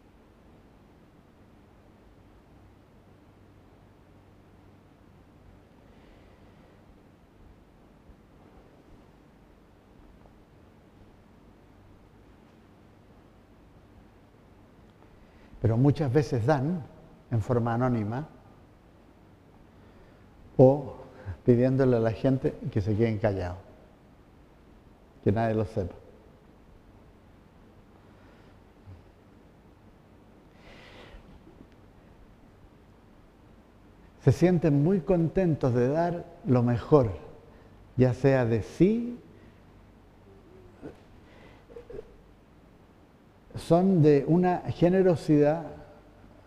Pero 15.61 15.77
muchas 15.77 16.11
veces 16.11 16.45
dan 16.45 16.83
en 17.29 17.41
forma 17.41 17.75
anónima 17.75 18.27
o 20.57 20.95
pidiéndole 21.45 21.97
a 21.97 21.99
la 21.99 22.11
gente 22.11 22.55
que 22.71 22.81
se 22.81 22.95
queden 22.95 23.19
callados, 23.19 23.59
que 25.23 25.31
nadie 25.31 25.55
lo 25.55 25.65
sepa. 25.65 25.95
Se 34.23 34.31
sienten 34.31 34.83
muy 34.83 34.99
contentos 35.01 35.73
de 35.73 35.87
dar 35.87 36.25
lo 36.45 36.61
mejor, 36.61 37.11
ya 37.97 38.13
sea 38.13 38.45
de 38.45 38.61
sí, 38.61 39.17
son 43.55 44.01
de 44.01 44.23
una 44.27 44.59
generosidad 44.67 45.63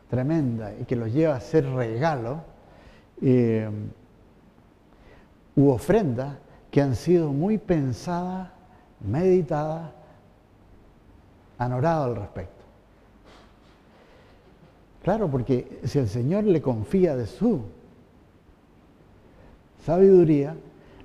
tremenda 0.09 0.73
y 0.81 0.85
que 0.85 0.97
los 0.97 1.13
lleva 1.13 1.35
a 1.35 1.39
hacer 1.39 1.67
regalos 1.67 2.39
eh, 3.23 3.69
u 5.57 5.69
ofrendas 5.71 6.37
que 6.71 6.81
han 6.81 6.97
sido 6.97 7.33
muy 7.33 7.59
pensadas, 7.59 8.51
meditadas, 9.01 9.91
han 11.59 11.73
orado 11.73 12.05
al 12.05 12.17
respecto. 12.17 12.65
Claro, 15.03 15.31
porque 15.31 15.81
si 15.85 15.99
el 15.99 16.09
Señor 16.09 16.45
le 16.45 16.63
confía 16.63 17.15
de 17.15 17.27
su 17.27 17.61
sabiduría, 19.85 20.57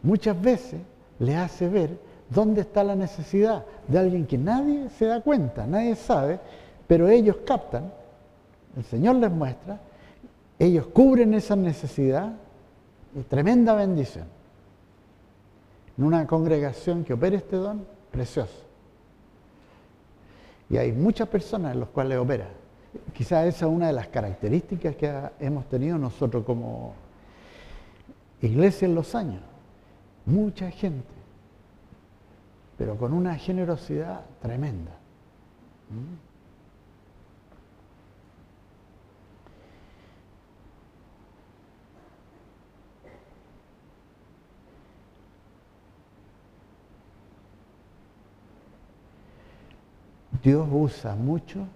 muchas 0.04 0.42
veces 0.42 0.80
le 1.20 1.36
hace 1.36 1.68
ver 1.68 1.98
dónde 2.30 2.62
está 2.62 2.84
la 2.84 2.96
necesidad 2.96 3.66
de 3.88 4.00
alguien 4.00 4.26
que 4.26 4.38
nadie 4.38 4.90
se 4.90 5.06
da 5.06 5.22
cuenta, 5.22 5.68
nadie 5.68 5.96
sabe, 5.96 6.40
pero 6.88 7.10
ellos 7.10 7.38
captan, 7.46 7.92
el 8.78 8.86
Señor 8.86 9.18
les 9.18 9.32
muestra, 9.32 9.80
ellos 10.58 10.88
cubren 10.88 11.34
esa 11.34 11.56
necesidad 11.56 12.34
y 13.16 13.22
tremenda 13.24 13.74
bendición. 13.74 14.39
En 16.00 16.06
una 16.06 16.26
congregación 16.26 17.04
que 17.04 17.12
opera 17.12 17.36
este 17.36 17.58
don, 17.58 17.86
precioso. 18.10 18.64
Y 20.70 20.78
hay 20.78 20.94
muchas 20.94 21.28
personas 21.28 21.74
en 21.74 21.82
las 21.82 21.90
cuales 21.90 22.18
opera. 22.18 22.48
Quizás 23.14 23.48
esa 23.48 23.66
es 23.66 23.72
una 23.72 23.88
de 23.88 23.94
las 23.94 24.08
características 24.08 24.96
que 24.96 25.14
hemos 25.42 25.68
tenido 25.68 25.98
nosotros 25.98 26.46
como 26.46 26.94
iglesia 28.42 28.86
en 28.86 28.96
los 28.96 29.14
años. 29.14 29.42
Mucha 30.26 30.72
gente, 30.72 31.10
pero 32.78 32.96
con 32.96 33.12
una 33.12 33.36
generosidad 33.36 34.22
tremenda. 34.42 34.92
¿Mm? 35.90 36.29
Dios 50.44 50.68
usa 50.72 51.16
mucho 51.16 51.68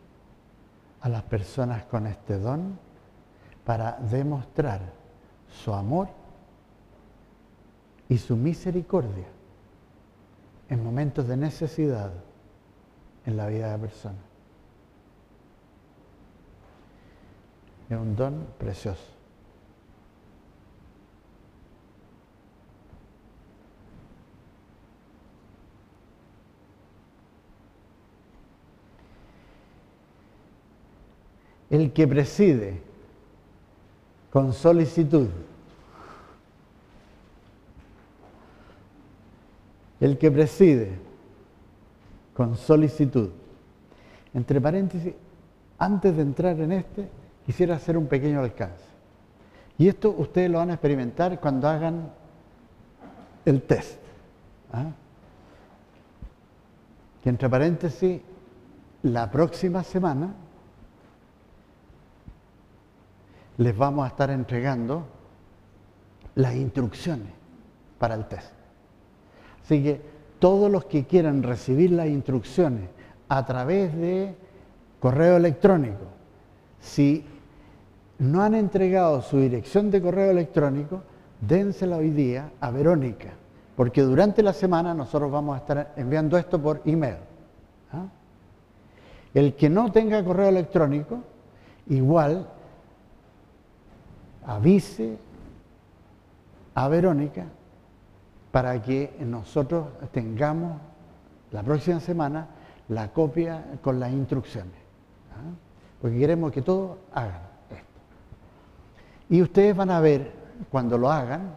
a 1.01 1.09
las 1.09 1.23
personas 1.23 1.83
con 1.85 2.07
este 2.07 2.39
don 2.39 2.79
para 3.65 3.97
demostrar 3.99 4.81
su 5.49 5.73
amor 5.73 6.07
y 8.09 8.17
su 8.17 8.35
misericordia 8.35 9.27
en 10.69 10.83
momentos 10.83 11.27
de 11.27 11.37
necesidad 11.37 12.11
en 13.25 13.37
la 13.37 13.47
vida 13.47 13.67
de 13.67 13.71
la 13.73 13.77
persona. 13.77 14.19
Es 17.89 17.97
un 17.97 18.15
don 18.15 18.47
precioso. 18.57 19.22
El 31.73 31.91
que 31.91 32.07
preside 32.07 32.79
con 34.31 34.53
solicitud, 34.53 35.27
el 39.99 40.19
que 40.19 40.29
preside 40.29 40.91
con 42.35 42.55
solicitud. 42.57 43.31
Entre 44.35 44.61
paréntesis, 44.61 45.15
antes 45.79 46.15
de 46.15 46.21
entrar 46.21 46.59
en 46.59 46.73
este, 46.73 47.09
quisiera 47.43 47.77
hacer 47.77 47.97
un 47.97 48.05
pequeño 48.05 48.39
alcance. 48.39 48.85
Y 49.79 49.87
esto 49.87 50.13
ustedes 50.15 50.51
lo 50.51 50.59
van 50.59 50.69
a 50.69 50.73
experimentar 50.73 51.39
cuando 51.39 51.67
hagan 51.67 52.11
el 53.45 53.63
test. 53.63 53.99
¿ah? 54.71 54.91
Que 57.23 57.29
entre 57.29 57.49
paréntesis, 57.49 58.21
la 59.01 59.31
próxima 59.31 59.83
semana 59.83 60.35
les 63.57 63.77
vamos 63.77 64.05
a 64.05 64.07
estar 64.07 64.29
entregando 64.29 65.05
las 66.35 66.55
instrucciones 66.55 67.31
para 67.99 68.15
el 68.15 68.25
test. 68.25 68.51
Así 69.63 69.83
que 69.83 70.01
todos 70.39 70.69
los 70.69 70.85
que 70.85 71.05
quieran 71.05 71.43
recibir 71.43 71.91
las 71.91 72.07
instrucciones 72.07 72.89
a 73.29 73.45
través 73.45 73.95
de 73.95 74.35
correo 74.99 75.37
electrónico, 75.37 76.05
si 76.79 77.25
no 78.19 78.41
han 78.41 78.55
entregado 78.55 79.21
su 79.21 79.39
dirección 79.39 79.89
de 79.89 80.01
correo 80.01 80.31
electrónico, 80.31 81.01
dénsela 81.39 81.97
hoy 81.97 82.09
día 82.09 82.51
a 82.59 82.71
Verónica, 82.71 83.29
porque 83.75 84.01
durante 84.01 84.43
la 84.43 84.53
semana 84.53 84.93
nosotros 84.93 85.31
vamos 85.31 85.55
a 85.55 85.59
estar 85.59 85.93
enviando 85.95 86.37
esto 86.37 86.61
por 86.61 86.81
email. 86.85 87.17
¿ah? 87.91 88.05
El 89.33 89.55
que 89.55 89.69
no 89.69 89.91
tenga 89.91 90.23
correo 90.23 90.49
electrónico, 90.49 91.19
igual 91.87 92.47
avise 94.45 95.17
a 96.75 96.87
Verónica 96.87 97.45
para 98.51 98.81
que 98.81 99.15
nosotros 99.21 99.87
tengamos 100.11 100.79
la 101.51 101.63
próxima 101.63 101.99
semana 101.99 102.47
la 102.89 103.11
copia 103.11 103.63
con 103.81 103.99
las 103.99 104.11
instrucciones. 104.11 104.73
¿ah? 105.31 105.53
Porque 106.01 106.17
queremos 106.17 106.51
que 106.51 106.61
todos 106.61 106.97
hagan 107.13 107.41
esto. 107.69 107.85
Y 109.29 109.41
ustedes 109.41 109.75
van 109.75 109.91
a 109.91 109.99
ver, 109.99 110.31
cuando 110.69 110.97
lo 110.97 111.09
hagan, 111.09 111.53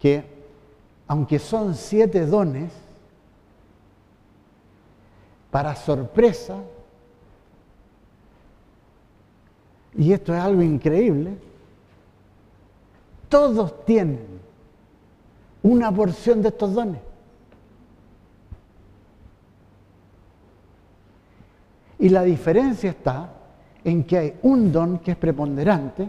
que 0.00 0.24
aunque 1.06 1.38
son 1.38 1.74
siete 1.74 2.26
dones, 2.26 2.72
para 5.50 5.76
sorpresa, 5.76 6.56
y 9.96 10.12
esto 10.12 10.34
es 10.34 10.40
algo 10.40 10.62
increíble, 10.62 11.38
todos 13.34 13.84
tienen 13.84 14.24
una 15.64 15.90
porción 15.90 16.40
de 16.40 16.50
estos 16.50 16.72
dones. 16.72 17.00
Y 21.98 22.10
la 22.10 22.22
diferencia 22.22 22.90
está 22.90 23.32
en 23.82 24.04
que 24.04 24.18
hay 24.18 24.38
un 24.42 24.70
don 24.70 25.00
que 25.00 25.10
es 25.10 25.16
preponderante, 25.16 26.08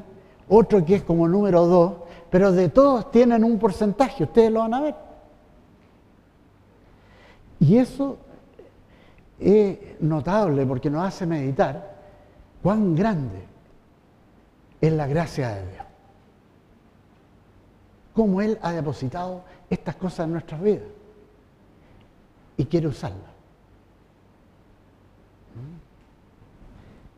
otro 0.50 0.86
que 0.86 0.98
es 0.98 1.04
como 1.04 1.28
número 1.28 1.66
dos, 1.66 1.94
pero 2.30 2.52
de 2.52 2.70
todos 2.70 3.10
tienen 3.10 3.44
un 3.44 3.58
porcentaje, 3.58 4.26
ustedes 4.26 4.52
lo 4.52 4.60
van 4.60 4.76
a 4.76 4.82
ver. 4.82 4.96
Y 7.60 7.78
eso 7.78 8.18
es 9.40 10.00
notable 10.00 10.64
porque 10.68 10.92
nos 10.92 11.08
hace 11.08 11.26
meditar 11.26 11.96
cuán 12.62 12.94
grande 12.94 13.48
es 14.80 14.94
la 14.94 15.08
gracia 15.08 15.56
de 15.56 15.72
Dios 15.72 15.85
cómo 18.15 18.41
Él 18.41 18.58
ha 18.62 18.71
depositado 18.71 19.43
estas 19.69 19.95
cosas 19.95 20.25
en 20.25 20.32
nuestras 20.32 20.62
vidas 20.62 20.88
y 22.58 22.65
quiere 22.65 22.88
usarlas. 22.88 23.36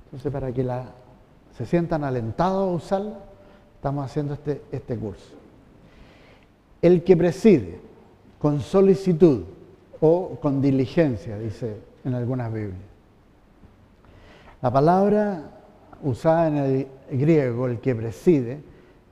Entonces, 0.06 0.32
para 0.32 0.52
que 0.52 0.64
la, 0.64 0.86
se 1.56 1.66
sientan 1.66 2.04
alentados 2.04 2.70
a 2.70 2.74
usarla, 2.74 3.20
estamos 3.76 4.06
haciendo 4.06 4.34
este, 4.34 4.64
este 4.72 4.98
curso. 4.98 5.36
El 6.82 7.04
que 7.04 7.16
preside 7.16 7.80
con 8.40 8.62
solicitud 8.62 9.44
o 10.02 10.38
con 10.42 10.62
diligencia, 10.62 11.38
dice 11.38 11.78
en 12.04 12.14
algunas 12.16 12.52
Biblias. 12.52 12.80
La 14.62 14.72
palabra 14.72 15.52
usada 16.02 16.48
en 16.48 16.58
el 16.58 16.88
griego, 17.12 17.68
el 17.68 17.80
que 17.80 17.96
preside, 17.96 18.62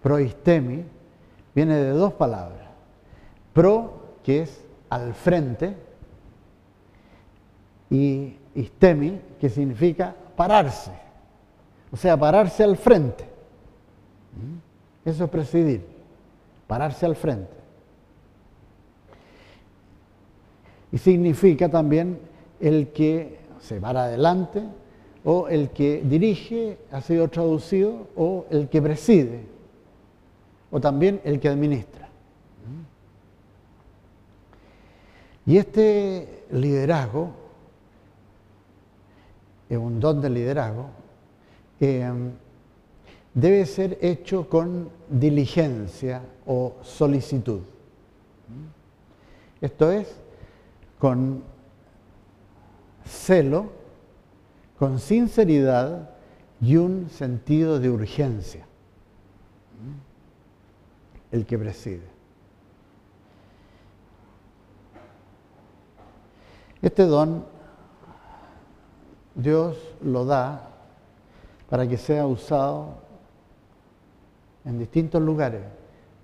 proistemi, 0.02 0.84
viene 1.56 1.76
de 1.76 1.91
dos 1.91 2.13
palabras. 2.13 2.68
Pro, 3.54 3.94
que 4.24 4.41
es 4.41 4.63
al 4.89 5.13
frente, 5.13 5.76
y 7.89 8.36
istemi, 8.54 9.20
que 9.39 9.50
significa 9.50 10.13
pararse, 10.36 10.91
o 11.91 11.98
sea, 11.98 12.18
pararse 12.18 12.63
al 12.63 12.76
frente. 12.76 13.24
¿Mm? 14.34 15.10
Eso 15.10 15.24
es 15.24 15.30
presidir, 15.30 15.86
pararse 16.68 17.06
al 17.06 17.15
frente. 17.15 17.56
Y 20.91 20.98
significa 20.98 21.70
también 21.70 22.20
el 22.60 22.89
que 22.89 23.39
se 23.60 23.80
para 23.80 24.06
adelante, 24.06 24.63
o 25.24 25.48
el 25.48 25.70
que 25.70 26.02
dirige, 26.04 26.78
ha 26.91 27.02
sido 27.02 27.28
traducido, 27.30 28.08
o 28.15 28.46
el 28.50 28.70
que 28.70 28.82
preside, 28.82 29.55
o 30.76 30.82
también 30.82 31.22
el 31.24 31.40
que 31.40 31.48
administra. 31.48 32.10
Y 35.46 35.56
este 35.56 36.44
liderazgo, 36.52 37.30
es 39.70 39.78
un 39.78 40.02
don 40.02 40.20
de 40.20 40.30
liderazgo, 40.30 40.88
eh, 41.80 42.12
debe 43.34 43.66
ser 43.66 43.98
hecho 44.02 44.50
con 44.50 44.90
diligencia 45.10 46.22
o 46.46 46.76
solicitud. 46.82 47.62
Esto 49.62 49.94
es, 49.94 50.14
con 51.00 51.42
celo, 53.06 53.70
con 54.78 55.00
sinceridad 55.00 56.10
y 56.60 56.76
un 56.76 57.10
sentido 57.10 57.80
de 57.80 57.90
urgencia. 57.90 58.64
El 61.36 61.45
que 61.45 61.60
preside. 61.60 62.08
Este 66.82 67.04
don 67.04 67.43
Dios 69.36 69.78
lo 70.02 70.24
da 70.24 70.69
para 71.69 71.86
que 71.89 71.98
sea 71.98 72.26
usado 72.26 73.00
en 74.63 74.80
distintos 74.80 75.21
lugares, 75.21 75.63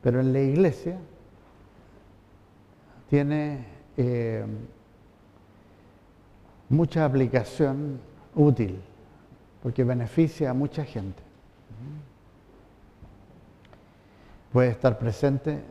pero 0.01 0.21
en 0.21 0.31
la 0.31 0.39
iglesia 0.39 0.97
tiene 3.09 3.65
eh, 3.97 4.45
mucha 6.69 7.03
aplicación 7.03 7.99
útil, 8.33 8.79
porque 9.61 9.83
beneficia 9.83 10.51
a 10.51 10.53
mucha 10.53 10.85
gente. 10.85 11.30
Puede 14.51 14.69
estar 14.69 14.99
presente 14.99 15.63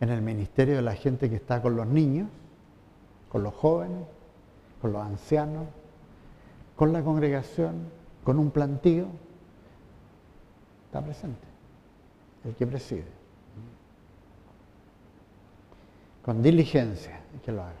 en 0.00 0.08
el 0.10 0.22
ministerio 0.22 0.76
de 0.76 0.82
la 0.82 0.94
gente 0.94 1.28
que 1.28 1.36
está 1.36 1.60
con 1.60 1.76
los 1.76 1.86
niños, 1.86 2.28
con 3.28 3.42
los 3.42 3.54
jóvenes, 3.54 4.06
con 4.80 4.92
los 4.92 5.02
ancianos, 5.02 5.66
con 6.76 6.92
la 6.92 7.02
congregación, 7.02 7.88
con 8.22 8.38
un 8.38 8.50
plantío. 8.50 9.06
Está 10.86 11.02
presente 11.02 11.46
el 12.44 12.54
que 12.54 12.66
preside. 12.66 13.06
Con 16.24 16.42
diligencia, 16.42 17.20
que 17.44 17.50
lo 17.50 17.62
haga. 17.62 17.72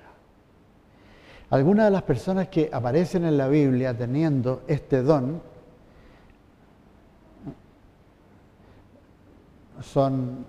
Algunas 1.50 1.86
de 1.86 1.90
las 1.92 2.02
personas 2.02 2.48
que 2.48 2.68
aparecen 2.72 3.24
en 3.24 3.38
la 3.38 3.48
Biblia 3.48 3.96
teniendo 3.96 4.62
este 4.66 5.02
don 5.02 5.40
son 9.82 10.44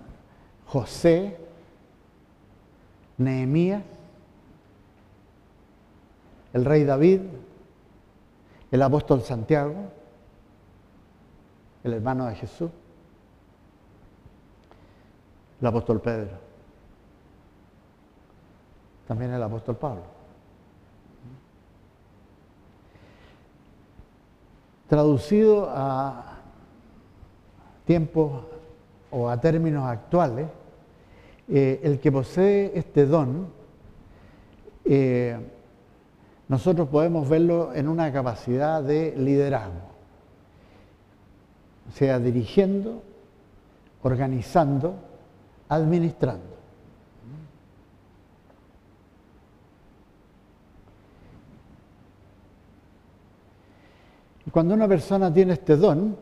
José, 0.66 1.38
Nehemías, 3.18 3.82
el 6.52 6.64
rey 6.64 6.84
David, 6.84 7.20
el 8.70 8.82
apóstol 8.82 9.22
Santiago, 9.22 9.90
el 11.84 11.92
hermano 11.92 12.26
de 12.26 12.34
Jesús, 12.34 12.70
el 15.60 15.66
apóstol 15.66 16.00
Pedro, 16.00 16.38
también 19.06 19.32
el 19.32 19.42
apóstol 19.42 19.76
Pablo. 19.76 20.02
Traducido 24.88 25.68
a 25.68 26.38
tiempos 27.84 28.55
o 29.16 29.30
a 29.30 29.40
términos 29.40 29.86
actuales, 29.88 30.46
eh, 31.48 31.80
el 31.82 31.98
que 31.98 32.12
posee 32.12 32.72
este 32.74 33.06
don, 33.06 33.48
eh, 34.84 35.38
nosotros 36.48 36.86
podemos 36.88 37.26
verlo 37.26 37.72
en 37.74 37.88
una 37.88 38.12
capacidad 38.12 38.82
de 38.82 39.14
liderazgo, 39.16 39.88
o 41.88 41.92
sea, 41.92 42.18
dirigiendo, 42.18 43.02
organizando, 44.02 44.96
administrando. 45.70 46.54
Cuando 54.52 54.74
una 54.74 54.88
persona 54.88 55.32
tiene 55.32 55.54
este 55.54 55.76
don, 55.76 56.16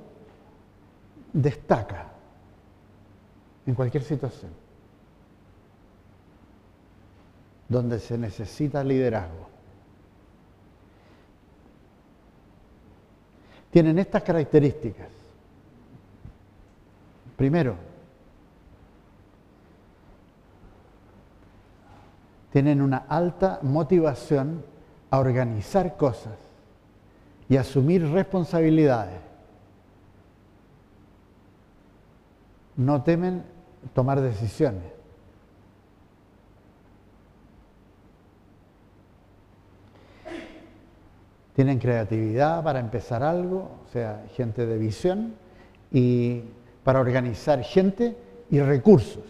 destaca 1.33 2.13
en 3.66 3.74
cualquier 3.74 4.03
situación 4.03 4.64
donde 7.68 7.98
se 7.98 8.18
necesita 8.18 8.85
liderazgo. 8.85 9.48
Tienen 13.70 13.98
estas 13.98 14.22
características. 14.22 15.09
Primero, 17.37 17.74
tienen 22.53 22.81
una 22.81 22.98
alta 23.09 23.59
motivación 23.62 24.64
a 25.11 25.18
organizar 25.18 25.96
cosas 25.96 26.38
y 27.48 27.57
asumir 27.57 28.09
responsabilidades. 28.09 29.20
No 32.77 33.03
temen 33.03 33.54
tomar 33.92 34.20
decisiones. 34.20 34.83
Tienen 41.55 41.79
creatividad 41.79 42.64
para 42.64 42.81
empezar 42.81 43.23
algo, 43.23 43.70
o 43.87 43.92
sea, 43.92 44.25
gente 44.35 44.66
de 44.66 44.77
visión, 44.77 45.35
y 45.92 46.42
para 46.83 47.01
organizar 47.01 47.62
gente 47.62 48.16
y 48.51 48.61
recursos. 48.61 49.23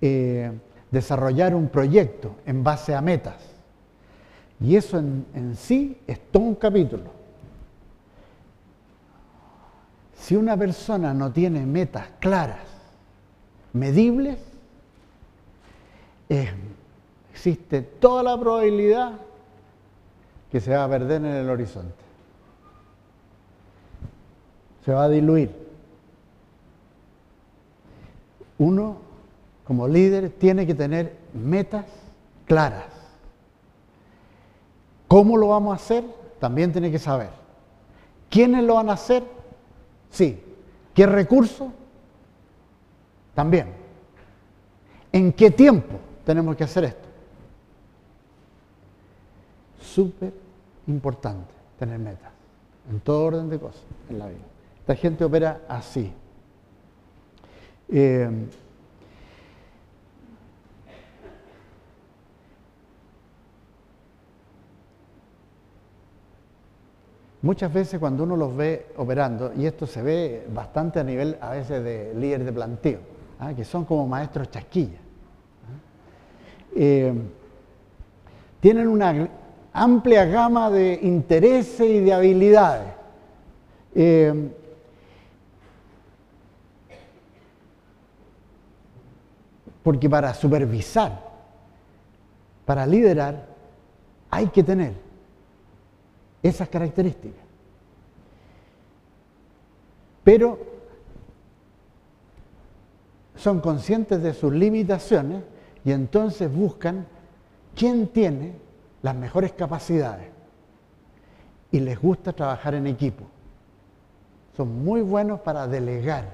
Eh, 0.00 0.50
desarrollar 0.90 1.54
un 1.54 1.68
proyecto 1.68 2.36
en 2.46 2.64
base 2.64 2.94
a 2.94 3.00
metas. 3.00 3.36
Y 4.60 4.76
eso 4.76 4.98
en, 4.98 5.54
sí 5.56 5.98
es 6.06 6.20
todo 6.30 6.42
un 6.42 6.54
capítulo. 6.54 7.10
Si 10.14 10.36
una 10.36 10.56
persona 10.56 11.14
no 11.14 11.32
tiene 11.32 11.64
metas 11.64 12.08
claras, 12.20 12.66
medibles, 13.72 14.38
existe 17.32 17.82
toda 17.82 18.22
la 18.22 18.38
probabilidad 18.38 19.12
que 20.50 20.60
se 20.60 20.74
va 20.74 20.84
a 20.84 20.88
perder 20.88 21.24
en 21.24 21.32
el 21.32 21.50
horizonte. 21.50 21.94
Se 24.84 24.92
va 24.92 25.04
a 25.04 25.08
diluir. 25.08 25.50
Uno, 28.58 28.98
como 29.64 29.88
líder, 29.88 30.30
tiene 30.30 30.66
que 30.66 30.74
tener 30.74 31.16
metas 31.32 31.86
claras 32.46 33.00
¿Cómo 35.10 35.36
lo 35.36 35.48
vamos 35.48 35.72
a 35.72 35.74
hacer? 35.74 36.04
También 36.38 36.70
tiene 36.70 36.88
que 36.92 37.00
saber. 37.00 37.30
¿Quiénes 38.28 38.62
lo 38.62 38.74
van 38.74 38.90
a 38.90 38.92
hacer? 38.92 39.24
Sí. 40.08 40.40
¿Qué 40.94 41.04
recursos? 41.04 41.66
También. 43.40 43.68
¿En 45.10 45.32
qué 45.32 45.50
tiempo 45.50 45.98
tenemos 46.26 46.54
que 46.56 46.64
hacer 46.64 46.84
esto? 46.84 47.08
Súper 49.80 50.30
importante 50.86 51.50
tener 51.78 51.98
metas, 51.98 52.30
en 52.90 53.00
todo 53.00 53.24
orden 53.24 53.48
de 53.48 53.58
cosas 53.58 53.80
en 54.10 54.18
la 54.18 54.26
vida. 54.26 54.44
Esta 54.80 54.94
gente 54.94 55.24
opera 55.24 55.62
así. 55.68 56.12
Eh, 57.88 58.28
muchas 67.40 67.72
veces 67.72 67.98
cuando 67.98 68.24
uno 68.24 68.36
los 68.36 68.54
ve 68.54 68.88
operando, 68.98 69.54
y 69.56 69.64
esto 69.64 69.86
se 69.86 70.02
ve 70.02 70.46
bastante 70.52 71.00
a 71.00 71.04
nivel 71.04 71.38
a 71.40 71.52
veces 71.52 71.82
de 71.82 72.12
líder 72.14 72.44
de 72.44 72.52
planteo, 72.52 73.09
¿ah? 73.40 73.54
que 73.54 73.64
son 73.64 73.84
como 73.84 74.06
maestros 74.06 74.50
chasquillas, 74.50 75.00
¿ah? 75.00 76.70
eh, 76.76 77.12
tienen 78.60 78.86
una 78.86 79.28
amplia 79.72 80.26
gama 80.26 80.70
de 80.70 81.00
intereses 81.02 81.80
y 81.80 82.00
de 82.00 82.12
habilidades. 82.12 82.92
Eh, 83.94 84.50
porque 89.82 90.10
para 90.10 90.34
supervisar, 90.34 91.20
para 92.66 92.86
liderar, 92.86 93.46
hay 94.30 94.48
que 94.48 94.62
tener 94.62 94.92
esas 96.42 96.68
características. 96.68 97.42
Pero 100.22 100.69
son 103.40 103.60
conscientes 103.60 104.22
de 104.22 104.34
sus 104.34 104.52
limitaciones 104.52 105.42
y 105.82 105.92
entonces 105.92 106.52
buscan 106.52 107.06
quién 107.74 108.08
tiene 108.08 108.52
las 109.00 109.16
mejores 109.16 109.52
capacidades 109.52 110.26
y 111.72 111.80
les 111.80 111.98
gusta 111.98 112.34
trabajar 112.34 112.74
en 112.74 112.86
equipo. 112.86 113.24
Son 114.56 114.84
muy 114.84 115.00
buenos 115.00 115.40
para 115.40 115.66
delegar, 115.66 116.24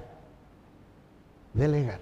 delegar, 1.53 1.99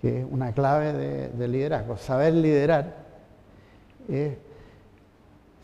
que 0.00 0.20
es 0.20 0.26
una 0.30 0.52
clave 0.52 0.92
de, 0.92 1.48
liderazgo. 1.48 1.96
Saber 1.96 2.34
liderar 2.34 2.94
es 4.08 4.34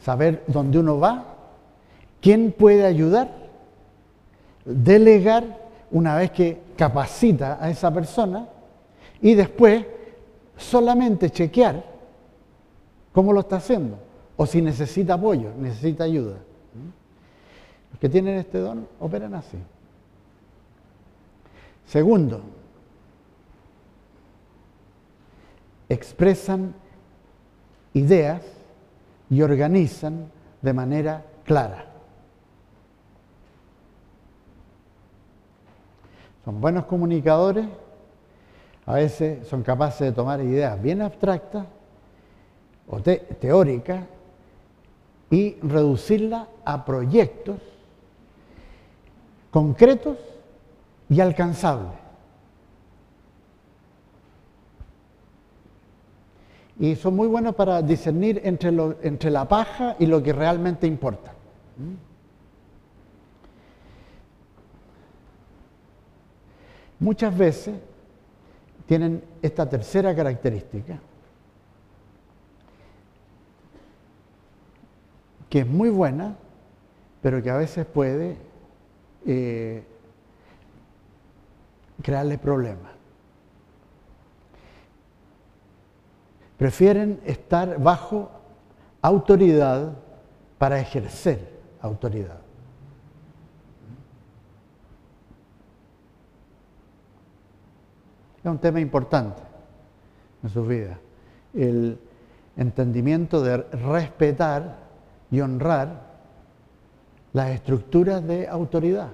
saber 0.01 0.43
dónde 0.49 0.81
uno 0.81 0.99
va, 0.99 1.37
quién 2.21 2.51
puede 2.51 2.85
ayudar, 2.85 3.31
delegar 4.65 5.63
una 5.93 6.17
vez 6.17 6.33
que 6.33 6.72
capacita 6.83 7.59
a 7.61 7.71
esa 7.71 7.95
persona 7.95 8.49
y 9.21 9.37
después 9.37 9.87
solamente 10.57 11.31
chequear 11.31 11.85
cómo 13.12 13.33
lo 13.33 13.38
está 13.38 13.59
haciendo 13.59 14.01
o 14.37 14.45
si 14.47 14.61
necesita 14.61 15.14
apoyo, 15.14 15.53
necesita 15.57 16.03
ayuda. 16.03 16.38
Los 17.92 18.01
que 18.01 18.09
tienen 18.09 18.37
este 18.37 18.59
don 18.59 18.88
operan 18.99 19.33
así. 19.33 19.59
Segundo, 21.87 22.40
expresan 25.88 26.75
ideas 27.95 28.42
y 29.31 29.40
organizan 29.40 30.33
de 30.61 30.73
manera 30.73 31.25
clara. 31.45 31.91
Son 36.44 36.61
buenos 36.61 36.87
comunicadores, 36.87 37.66
a 38.87 38.94
veces 38.94 39.46
son 39.46 39.62
capaces 39.62 40.00
de 40.00 40.12
tomar 40.12 40.40
ideas 40.40 40.81
bien 40.83 41.02
abstractas 41.02 41.66
o 42.88 43.00
teóricas 43.00 44.05
y 45.31 45.55
reducirlas 45.62 46.48
a 46.64 46.85
proyectos 46.85 47.57
concretos 49.52 50.18
y 51.09 51.20
alcanzables. 51.20 51.92
Y 56.81 56.96
son 56.96 57.14
muy 57.14 57.28
buenos 57.28 57.55
para 57.55 57.81
discernir 57.83 58.40
entre, 58.44 58.70
entre 59.02 59.31
la 59.31 59.46
paja 59.46 59.94
y 59.98 60.07
lo 60.07 60.22
que 60.22 60.33
realmente 60.33 60.87
importa. 60.87 61.33
Muchas 67.03 67.37
veces 67.37 67.75
tienen 68.87 69.25
esta 69.43 69.69
tercera 69.69 70.15
característica, 70.15 71.01
que 75.51 75.59
es 75.59 75.67
muy 75.67 75.88
buena, 75.88 76.37
pero 77.21 77.43
que 77.43 77.51
a 77.51 77.57
veces 77.57 77.87
puede 77.87 78.37
eh, 79.27 79.83
crearle 82.05 82.38
problemas. 82.38 82.93
Prefieren 86.57 87.21
estar 87.27 87.83
bajo 87.83 88.31
autoridad 89.01 89.97
para 90.57 90.79
ejercer 90.79 91.59
autoridad. 91.81 92.41
Es 98.42 98.50
un 98.50 98.59
tema 98.59 98.81
importante 98.81 99.40
en 100.42 100.50
sus 100.50 100.66
vidas. 100.66 100.98
El 101.55 101.98
entendimiento 102.57 103.40
de 103.42 103.59
respetar 103.59 104.78
y 105.31 105.40
honrar 105.40 106.12
las 107.33 107.50
estructuras 107.50 108.26
de 108.26 108.48
autoridad. 108.48 109.11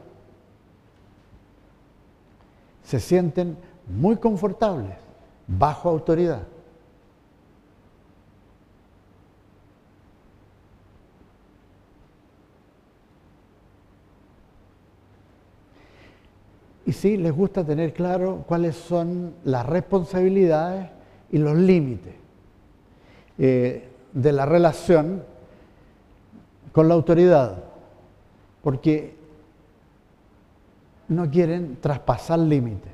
Se 2.83 2.99
sienten 3.01 3.57
muy 3.87 4.17
confortables 4.17 4.97
bajo 5.47 5.89
autoridad. 5.89 6.43
Y 16.89 16.93
sí, 16.93 17.19
les 17.19 17.33
gusta 17.33 17.63
tener 17.67 17.93
claro 17.93 18.45
cuáles 18.49 18.75
son 18.75 19.35
las 19.45 19.67
responsabilidades 19.67 20.89
y 21.31 21.37
los 21.37 21.55
límites 21.55 22.15
eh, 23.37 23.91
de 24.15 24.33
la 24.33 24.47
relación 24.47 25.23
con 26.73 26.89
la 26.89 26.95
autoridad, 26.95 27.63
porque 28.63 29.15
no 31.09 31.31
quieren 31.31 31.77
traspasar 31.79 32.39
límites. 32.39 32.93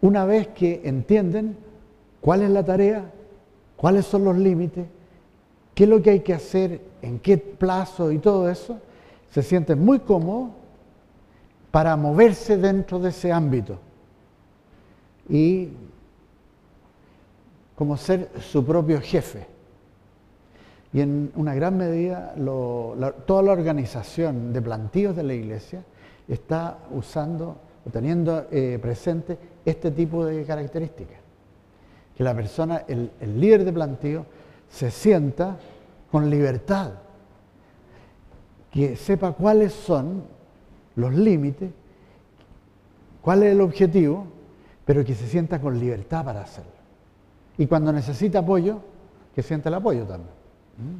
Una 0.00 0.24
vez 0.24 0.48
que 0.48 0.80
entienden 0.82 1.56
cuál 2.20 2.42
es 2.42 2.50
la 2.50 2.64
tarea, 2.64 3.12
cuáles 3.78 4.06
son 4.06 4.24
los 4.24 4.36
límites, 4.36 4.86
qué 5.74 5.84
es 5.84 5.88
lo 5.88 6.02
que 6.02 6.10
hay 6.10 6.20
que 6.20 6.34
hacer, 6.34 6.80
en 7.00 7.20
qué 7.20 7.38
plazo 7.38 8.10
y 8.10 8.18
todo 8.18 8.50
eso, 8.50 8.80
se 9.30 9.42
sienten 9.42 9.82
muy 9.82 10.00
cómodos 10.00 10.50
para 11.70 11.96
moverse 11.96 12.58
dentro 12.58 12.98
de 12.98 13.10
ese 13.10 13.32
ámbito. 13.32 13.78
Y 15.28 15.68
como 17.76 17.96
ser 17.96 18.30
su 18.40 18.66
propio 18.66 19.00
jefe. 19.00 19.46
Y 20.92 21.00
en 21.00 21.30
una 21.36 21.54
gran 21.54 21.76
medida 21.76 22.34
toda 23.26 23.42
la 23.42 23.52
organización 23.52 24.52
de 24.52 24.60
plantíos 24.60 25.14
de 25.14 25.22
la 25.22 25.34
iglesia 25.34 25.84
está 26.26 26.78
usando 26.90 27.56
o 27.86 27.90
teniendo 27.90 28.48
eh, 28.50 28.80
presente 28.82 29.38
este 29.64 29.92
tipo 29.92 30.24
de 30.24 30.44
características 30.44 31.17
que 32.18 32.24
la 32.24 32.34
persona, 32.34 32.82
el, 32.88 33.12
líder 33.40 33.64
de 33.64 33.72
plantío, 33.72 34.26
se 34.68 34.90
sienta 34.90 35.56
con 36.10 36.28
libertad, 36.28 36.94
que 38.72 38.96
sepa 38.96 39.30
cuáles 39.34 39.72
son 39.72 40.24
los 40.96 41.14
límites, 41.14 41.70
cuál 43.22 43.44
es 43.44 43.52
el 43.52 43.60
objetivo, 43.60 44.26
pero 44.84 45.04
que 45.04 45.14
se 45.14 45.28
sienta 45.28 45.60
con 45.60 45.78
libertad 45.78 46.24
para 46.24 46.42
hacerlo. 46.42 46.72
Y 47.56 47.68
cuando 47.68 47.92
necesita 47.92 48.40
apoyo, 48.40 48.80
que 49.32 49.44
sienta 49.44 49.68
el 49.68 49.76
apoyo 49.76 50.04
también. 50.04 50.34
¿Mm? 50.76 50.98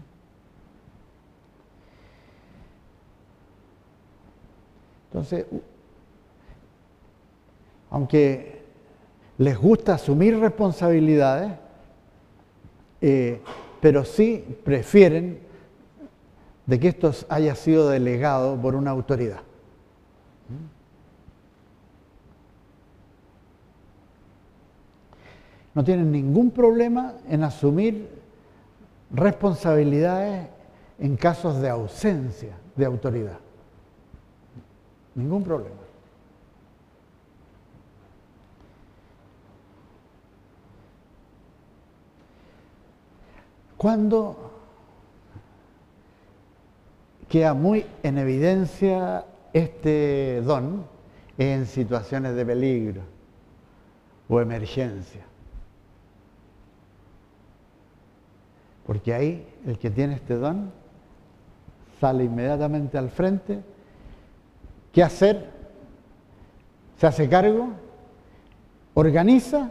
Entonces, 5.08 5.46
aunque 7.90 8.57
les 9.38 9.56
gusta 9.56 9.94
asumir 9.94 10.38
responsabilidades, 10.38 11.52
eh, 13.00 13.40
pero 13.80 14.04
sí 14.04 14.44
prefieren 14.64 15.38
de 16.66 16.80
que 16.80 16.88
esto 16.88 17.12
haya 17.28 17.54
sido 17.54 17.88
delegado 17.88 18.60
por 18.60 18.74
una 18.74 18.90
autoridad. 18.90 19.40
No 25.74 25.84
tienen 25.84 26.10
ningún 26.10 26.50
problema 26.50 27.14
en 27.28 27.44
asumir 27.44 28.08
responsabilidades 29.12 30.48
en 30.98 31.16
casos 31.16 31.60
de 31.60 31.68
ausencia 31.68 32.56
de 32.74 32.84
autoridad. 32.84 33.38
Ningún 35.14 35.44
problema. 35.44 35.87
Cuando 43.78 44.50
queda 47.28 47.54
muy 47.54 47.86
en 48.02 48.18
evidencia 48.18 49.24
este 49.52 50.42
don 50.42 50.84
en 51.38 51.64
situaciones 51.64 52.34
de 52.34 52.44
peligro 52.44 53.02
o 54.28 54.40
emergencia. 54.40 55.24
Porque 58.84 59.14
ahí 59.14 59.48
el 59.64 59.78
que 59.78 59.90
tiene 59.90 60.14
este 60.14 60.34
don 60.34 60.72
sale 62.00 62.24
inmediatamente 62.24 62.98
al 62.98 63.10
frente. 63.10 63.62
¿Qué 64.92 65.04
hacer? 65.04 65.50
Se 66.96 67.06
hace 67.06 67.28
cargo, 67.28 67.68
organiza, 68.94 69.70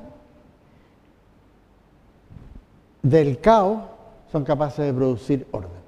del 3.02 3.42
caos 3.42 3.97
son 4.32 4.44
capaces 4.44 4.86
de 4.86 4.94
producir 4.94 5.48
orden. 5.52 5.88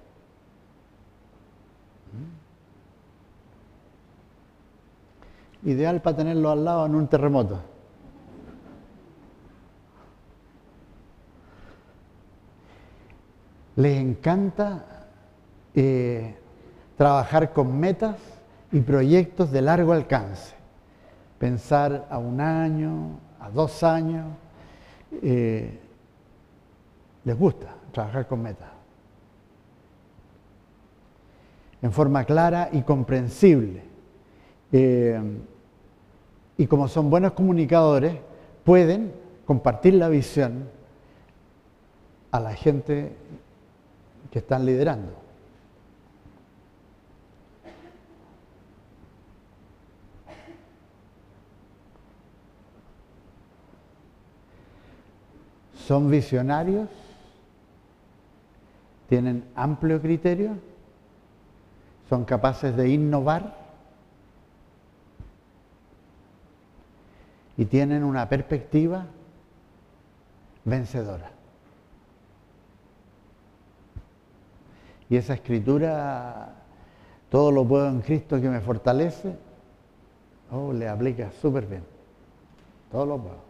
Ideal 5.63 6.01
para 6.01 6.15
tenerlo 6.15 6.51
al 6.51 6.63
lado 6.63 6.85
en 6.85 6.95
un 6.95 7.07
terremoto. 7.07 7.59
Les 13.75 13.97
encanta 13.97 15.07
eh, 15.73 16.35
trabajar 16.97 17.53
con 17.53 17.77
metas 17.79 18.15
y 18.71 18.79
proyectos 18.81 19.51
de 19.51 19.61
largo 19.61 19.93
alcance. 19.93 20.53
Pensar 21.37 22.07
a 22.09 22.17
un 22.17 22.41
año, 22.41 23.19
a 23.39 23.49
dos 23.49 23.83
años. 23.83 24.27
Eh, 25.21 25.79
les 27.25 27.37
gusta 27.37 27.75
trabajar 27.91 28.27
con 28.27 28.41
metas. 28.41 28.69
En 31.81 31.91
forma 31.91 32.25
clara 32.25 32.69
y 32.71 32.81
comprensible. 32.81 33.83
Eh, 34.71 35.21
y 36.57 36.67
como 36.67 36.87
son 36.87 37.09
buenos 37.09 37.31
comunicadores, 37.33 38.15
pueden 38.63 39.13
compartir 39.45 39.93
la 39.93 40.09
visión 40.09 40.69
a 42.31 42.39
la 42.39 42.53
gente 42.53 43.15
que 44.29 44.39
están 44.39 44.65
liderando. 44.65 45.13
Son 55.87 56.11
visionarios, 56.11 56.87
tienen 59.09 59.43
amplio 59.55 59.99
criterio, 60.01 60.51
son 62.07 62.25
capaces 62.25 62.75
de 62.77 62.89
innovar 62.89 63.57
y 67.57 67.65
tienen 67.65 68.03
una 68.03 68.29
perspectiva 68.29 69.07
vencedora. 70.63 71.31
Y 75.09 75.17
esa 75.17 75.33
escritura, 75.33 76.53
todo 77.29 77.51
lo 77.51 77.67
puedo 77.67 77.89
en 77.89 78.01
Cristo 78.01 78.39
que 78.39 78.47
me 78.47 78.61
fortalece, 78.61 79.35
oh, 80.51 80.71
le 80.71 80.87
aplica 80.87 81.31
súper 81.31 81.65
bien. 81.65 81.83
Todo 82.91 83.07
lo 83.07 83.17
puedo. 83.17 83.48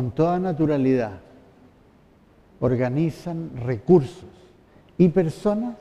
Con 0.00 0.12
toda 0.12 0.38
naturalidad 0.38 1.20
organizan 2.60 3.50
recursos 3.54 4.24
y 4.96 5.10
personas 5.10 5.76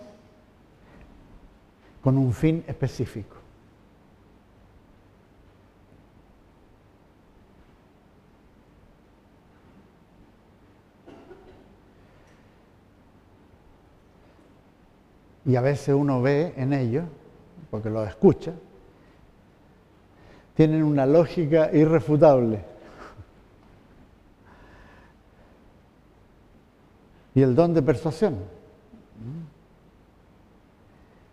con 2.02 2.18
un 2.18 2.34
fin 2.34 2.62
específico. 2.68 3.38
Y 15.46 15.56
a 15.56 15.62
veces 15.62 15.96
uno 15.96 16.22
ve 16.22 16.54
en 16.58 16.74
ellos, 16.74 17.06
porque 17.72 17.90
lo 17.90 18.04
escucha, 18.04 18.52
tienen 20.56 20.84
una 20.84 21.06
lógica 21.06 21.70
irrefutable. 21.72 22.79
Y 27.40 27.42
el 27.42 27.56
don 27.56 27.74
de 27.74 27.82
persuasión, 27.82 28.36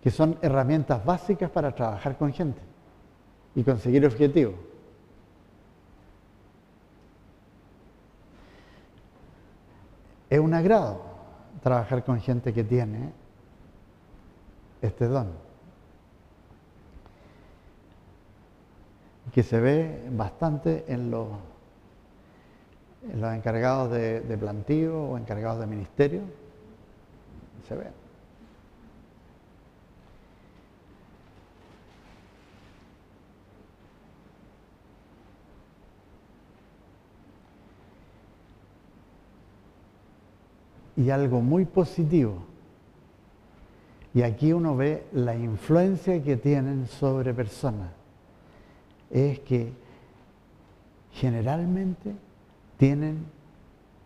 que 0.01 0.09
son 0.09 0.39
herramientas 0.41 1.05
básicas 1.05 1.51
para 1.51 1.75
trabajar 1.75 2.17
con 2.17 2.33
gente 2.33 2.61
y 3.57 3.65
conseguir 3.65 4.07
objetivos. 4.07 4.55
Es 10.31 10.39
un 10.39 10.55
agrado 10.55 11.03
trabajar 11.61 12.05
con 12.05 12.21
gente 12.21 12.55
que 12.55 12.63
tiene 12.63 13.13
este 14.81 15.09
don, 15.09 15.33
que 19.33 19.43
se 19.43 19.59
ve 19.59 20.09
bastante 20.13 20.85
en 20.87 21.11
los 21.11 21.27
los 23.15 23.33
encargados 23.35 23.91
de, 23.91 24.37
plantío 24.39 25.01
o 25.01 25.19
encargados 25.19 25.61
de 25.61 25.67
ministerio, 25.67 26.21
se 27.69 27.75
ve. 27.75 27.87
Y 40.97 41.11
algo 41.11 41.43
muy 41.43 41.67
positivo, 41.67 42.39
y 44.15 44.23
aquí 44.23 44.55
uno 44.55 44.75
ve 44.77 45.07
la 45.13 45.37
influencia 45.37 46.23
que 46.23 46.37
tienen 46.37 46.87
sobre 46.87 47.35
personas, 47.35 47.91
es 49.11 49.39
que 49.41 49.73
generalmente 51.13 52.15
tienen 52.77 53.27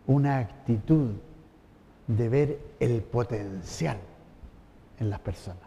una 0.07 0.39
actitud 0.39 1.11
de 2.07 2.29
ver 2.29 2.59
el 2.79 3.01
potencial 3.01 3.97
en 4.99 5.09
las 5.09 5.19
personas. 5.19 5.63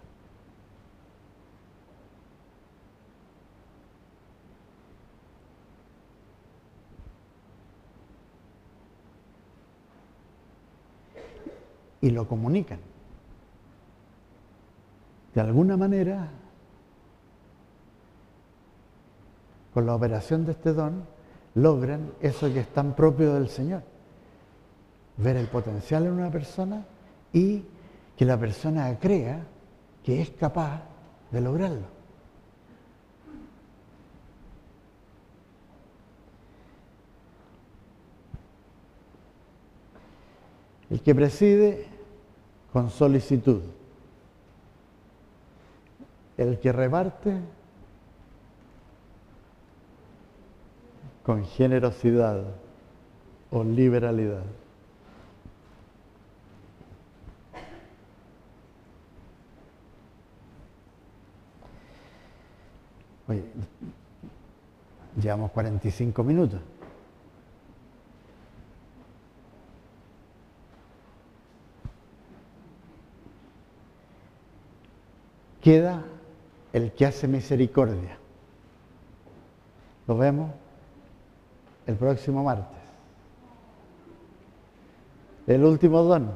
Y 12.01 12.11
lo 12.11 12.29
comunican. 12.29 12.81
De 15.35 15.41
alguna 15.41 15.77
manera, 15.77 16.29
con 19.73 19.87
la 19.87 19.95
operación 19.95 20.45
de 20.45 20.53
este 20.53 20.75
don, 20.75 21.14
logran 21.55 22.13
eso 22.21 22.53
que 22.53 22.61
es 22.61 22.69
tan 22.69 22.95
propio 22.95 23.35
del 23.35 23.49
Señor. 23.49 23.83
Ver 25.17 25.37
el 25.37 25.47
potencial 25.49 26.07
en 26.07 26.13
una 26.13 26.31
persona 26.31 26.85
y 27.33 27.65
que 28.17 28.25
la 28.25 28.39
persona 28.39 28.99
crea 28.99 29.45
que 30.03 30.21
es 30.21 30.31
capaz 30.31 30.83
de 31.31 31.41
lograrlo. 31.41 31.95
El 40.91 41.01
que 41.01 41.15
preside 41.15 41.87
con 42.73 42.91
solicitud. 42.91 43.63
El 46.37 46.59
que 46.59 46.73
reparte 46.73 47.41
con 51.25 51.45
generosidad 51.45 52.45
o 53.51 53.65
liberalidad. 53.65 54.45
Llevamos 65.21 65.51
45 65.53 66.23
minutos. 66.23 66.61
Queda 75.63 76.05
el 76.75 76.93
que 76.93 77.07
hace 77.07 77.27
misericordia. 77.27 78.19
Lo 80.07 80.19
vemos 80.19 80.51
el 81.87 81.97
próximo 81.97 82.43
martes. 82.43 82.79
El 85.47 85.65
último 85.65 86.03
don. 86.03 86.31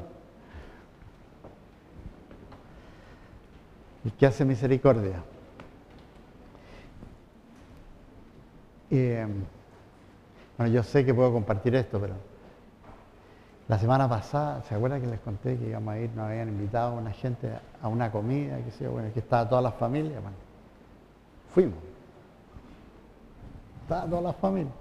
El 4.05 4.12
que 4.12 4.26
hace 4.26 4.44
misericordia. 4.44 5.22
Y, 8.90 9.14
bueno, 10.57 10.72
yo 10.72 10.82
sé 10.82 11.05
que 11.05 11.12
puedo 11.12 11.32
compartir 11.32 11.74
esto, 11.74 12.01
pero 12.01 12.14
la 13.68 13.78
semana 13.78 14.09
pasada, 14.09 14.62
¿se 14.62 14.74
acuerdan 14.74 15.01
que 15.01 15.07
les 15.07 15.20
conté 15.20 15.59
que 15.59 15.68
íbamos 15.68 15.92
a 15.92 15.99
ir, 15.99 16.11
nos 16.14 16.26
habían 16.26 16.49
invitado 16.49 16.96
a 16.96 17.01
una 17.01 17.11
gente 17.12 17.51
a 17.82 17.88
una 17.88 18.11
comida, 18.11 18.57
que 18.59 19.12
que 19.12 19.20
estaba 19.20 19.46
toda 19.46 19.61
la 19.61 19.72
familia? 19.72 20.20
Bueno, 20.20 20.36
fuimos. 21.53 21.78
Estaba 23.82 24.07
toda 24.07 24.22
la 24.22 24.32
familia. 24.32 24.72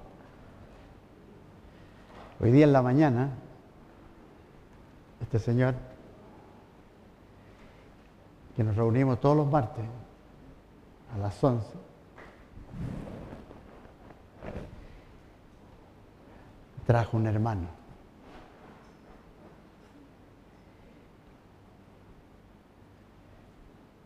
Hoy 2.40 2.52
día 2.52 2.66
en 2.66 2.74
la 2.74 2.84
mañana, 2.84 3.32
este 5.22 5.40
señor, 5.40 5.74
que 8.56 8.64
nos 8.64 8.76
reunimos 8.76 9.20
todos 9.20 9.36
los 9.38 9.48
martes 9.48 9.84
a 11.16 11.18
las 11.18 11.44
11, 11.44 11.66
trajo 16.86 17.18
un 17.18 17.26
hermano. 17.26 17.68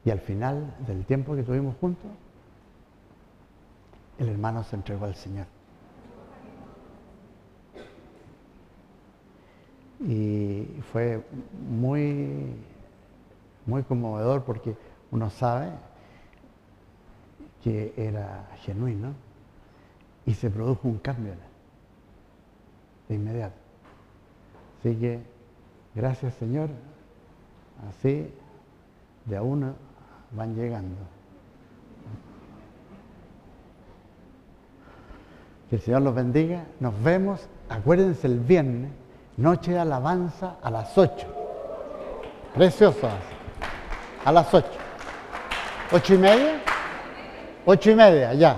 Y 0.05 0.09
al 0.09 0.21
final 0.21 0.73
del 0.87 1.05
tiempo 1.05 1.35
que 1.35 1.43
tuvimos 1.43 1.75
juntos, 1.81 2.09
el 4.17 4.29
hermano 4.29 4.63
se 4.63 4.77
entregó 4.77 5.03
al 5.03 5.15
Señor. 5.15 5.60
Y 10.07 10.67
fue 10.91 11.23
muy, 11.69 12.55
muy 13.65 13.83
conmovedor 13.83 14.43
porque 14.43 14.75
uno 15.11 15.29
sabe 15.29 15.71
que 17.63 17.93
era 17.95 18.47
genuino 18.63 19.13
y 20.25 20.33
se 20.33 20.49
produjo 20.49 20.87
un 20.87 20.97
cambio 20.97 21.33
de 23.07 23.15
inmediato. 23.15 23.55
Así 24.79 24.95
que, 24.95 25.19
gracias 25.93 26.33
Señor, 26.35 26.69
así 27.89 28.27
de 29.25 29.37
a 29.37 29.43
uno 29.43 29.75
van 30.31 30.55
llegando. 30.55 30.95
Que 35.69 35.75
el 35.75 35.81
Señor 35.81 36.01
los 36.01 36.15
bendiga. 36.15 36.65
Nos 36.79 37.01
vemos, 37.01 37.47
acuérdense 37.69 38.27
el 38.27 38.39
viernes, 38.39 38.91
noche 39.41 39.71
de 39.71 39.79
alabanza 39.79 40.55
a 40.61 40.69
las 40.69 40.97
8. 40.97 41.27
Precioso. 42.53 43.09
A 44.23 44.31
las 44.31 44.53
8. 44.53 44.67
¿Ocho 45.91 46.13
y 46.13 46.17
media? 46.17 46.61
Ocho 47.65 47.91
y 47.91 47.95
media, 47.95 48.33
ya. 48.33 48.57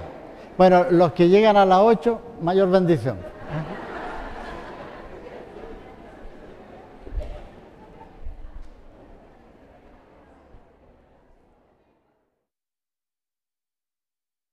Bueno, 0.57 0.85
los 0.91 1.13
que 1.13 1.29
llegan 1.29 1.57
a 1.57 1.65
las 1.65 1.79
8, 1.79 2.21
mayor 2.41 2.69
bendición. 2.69 3.32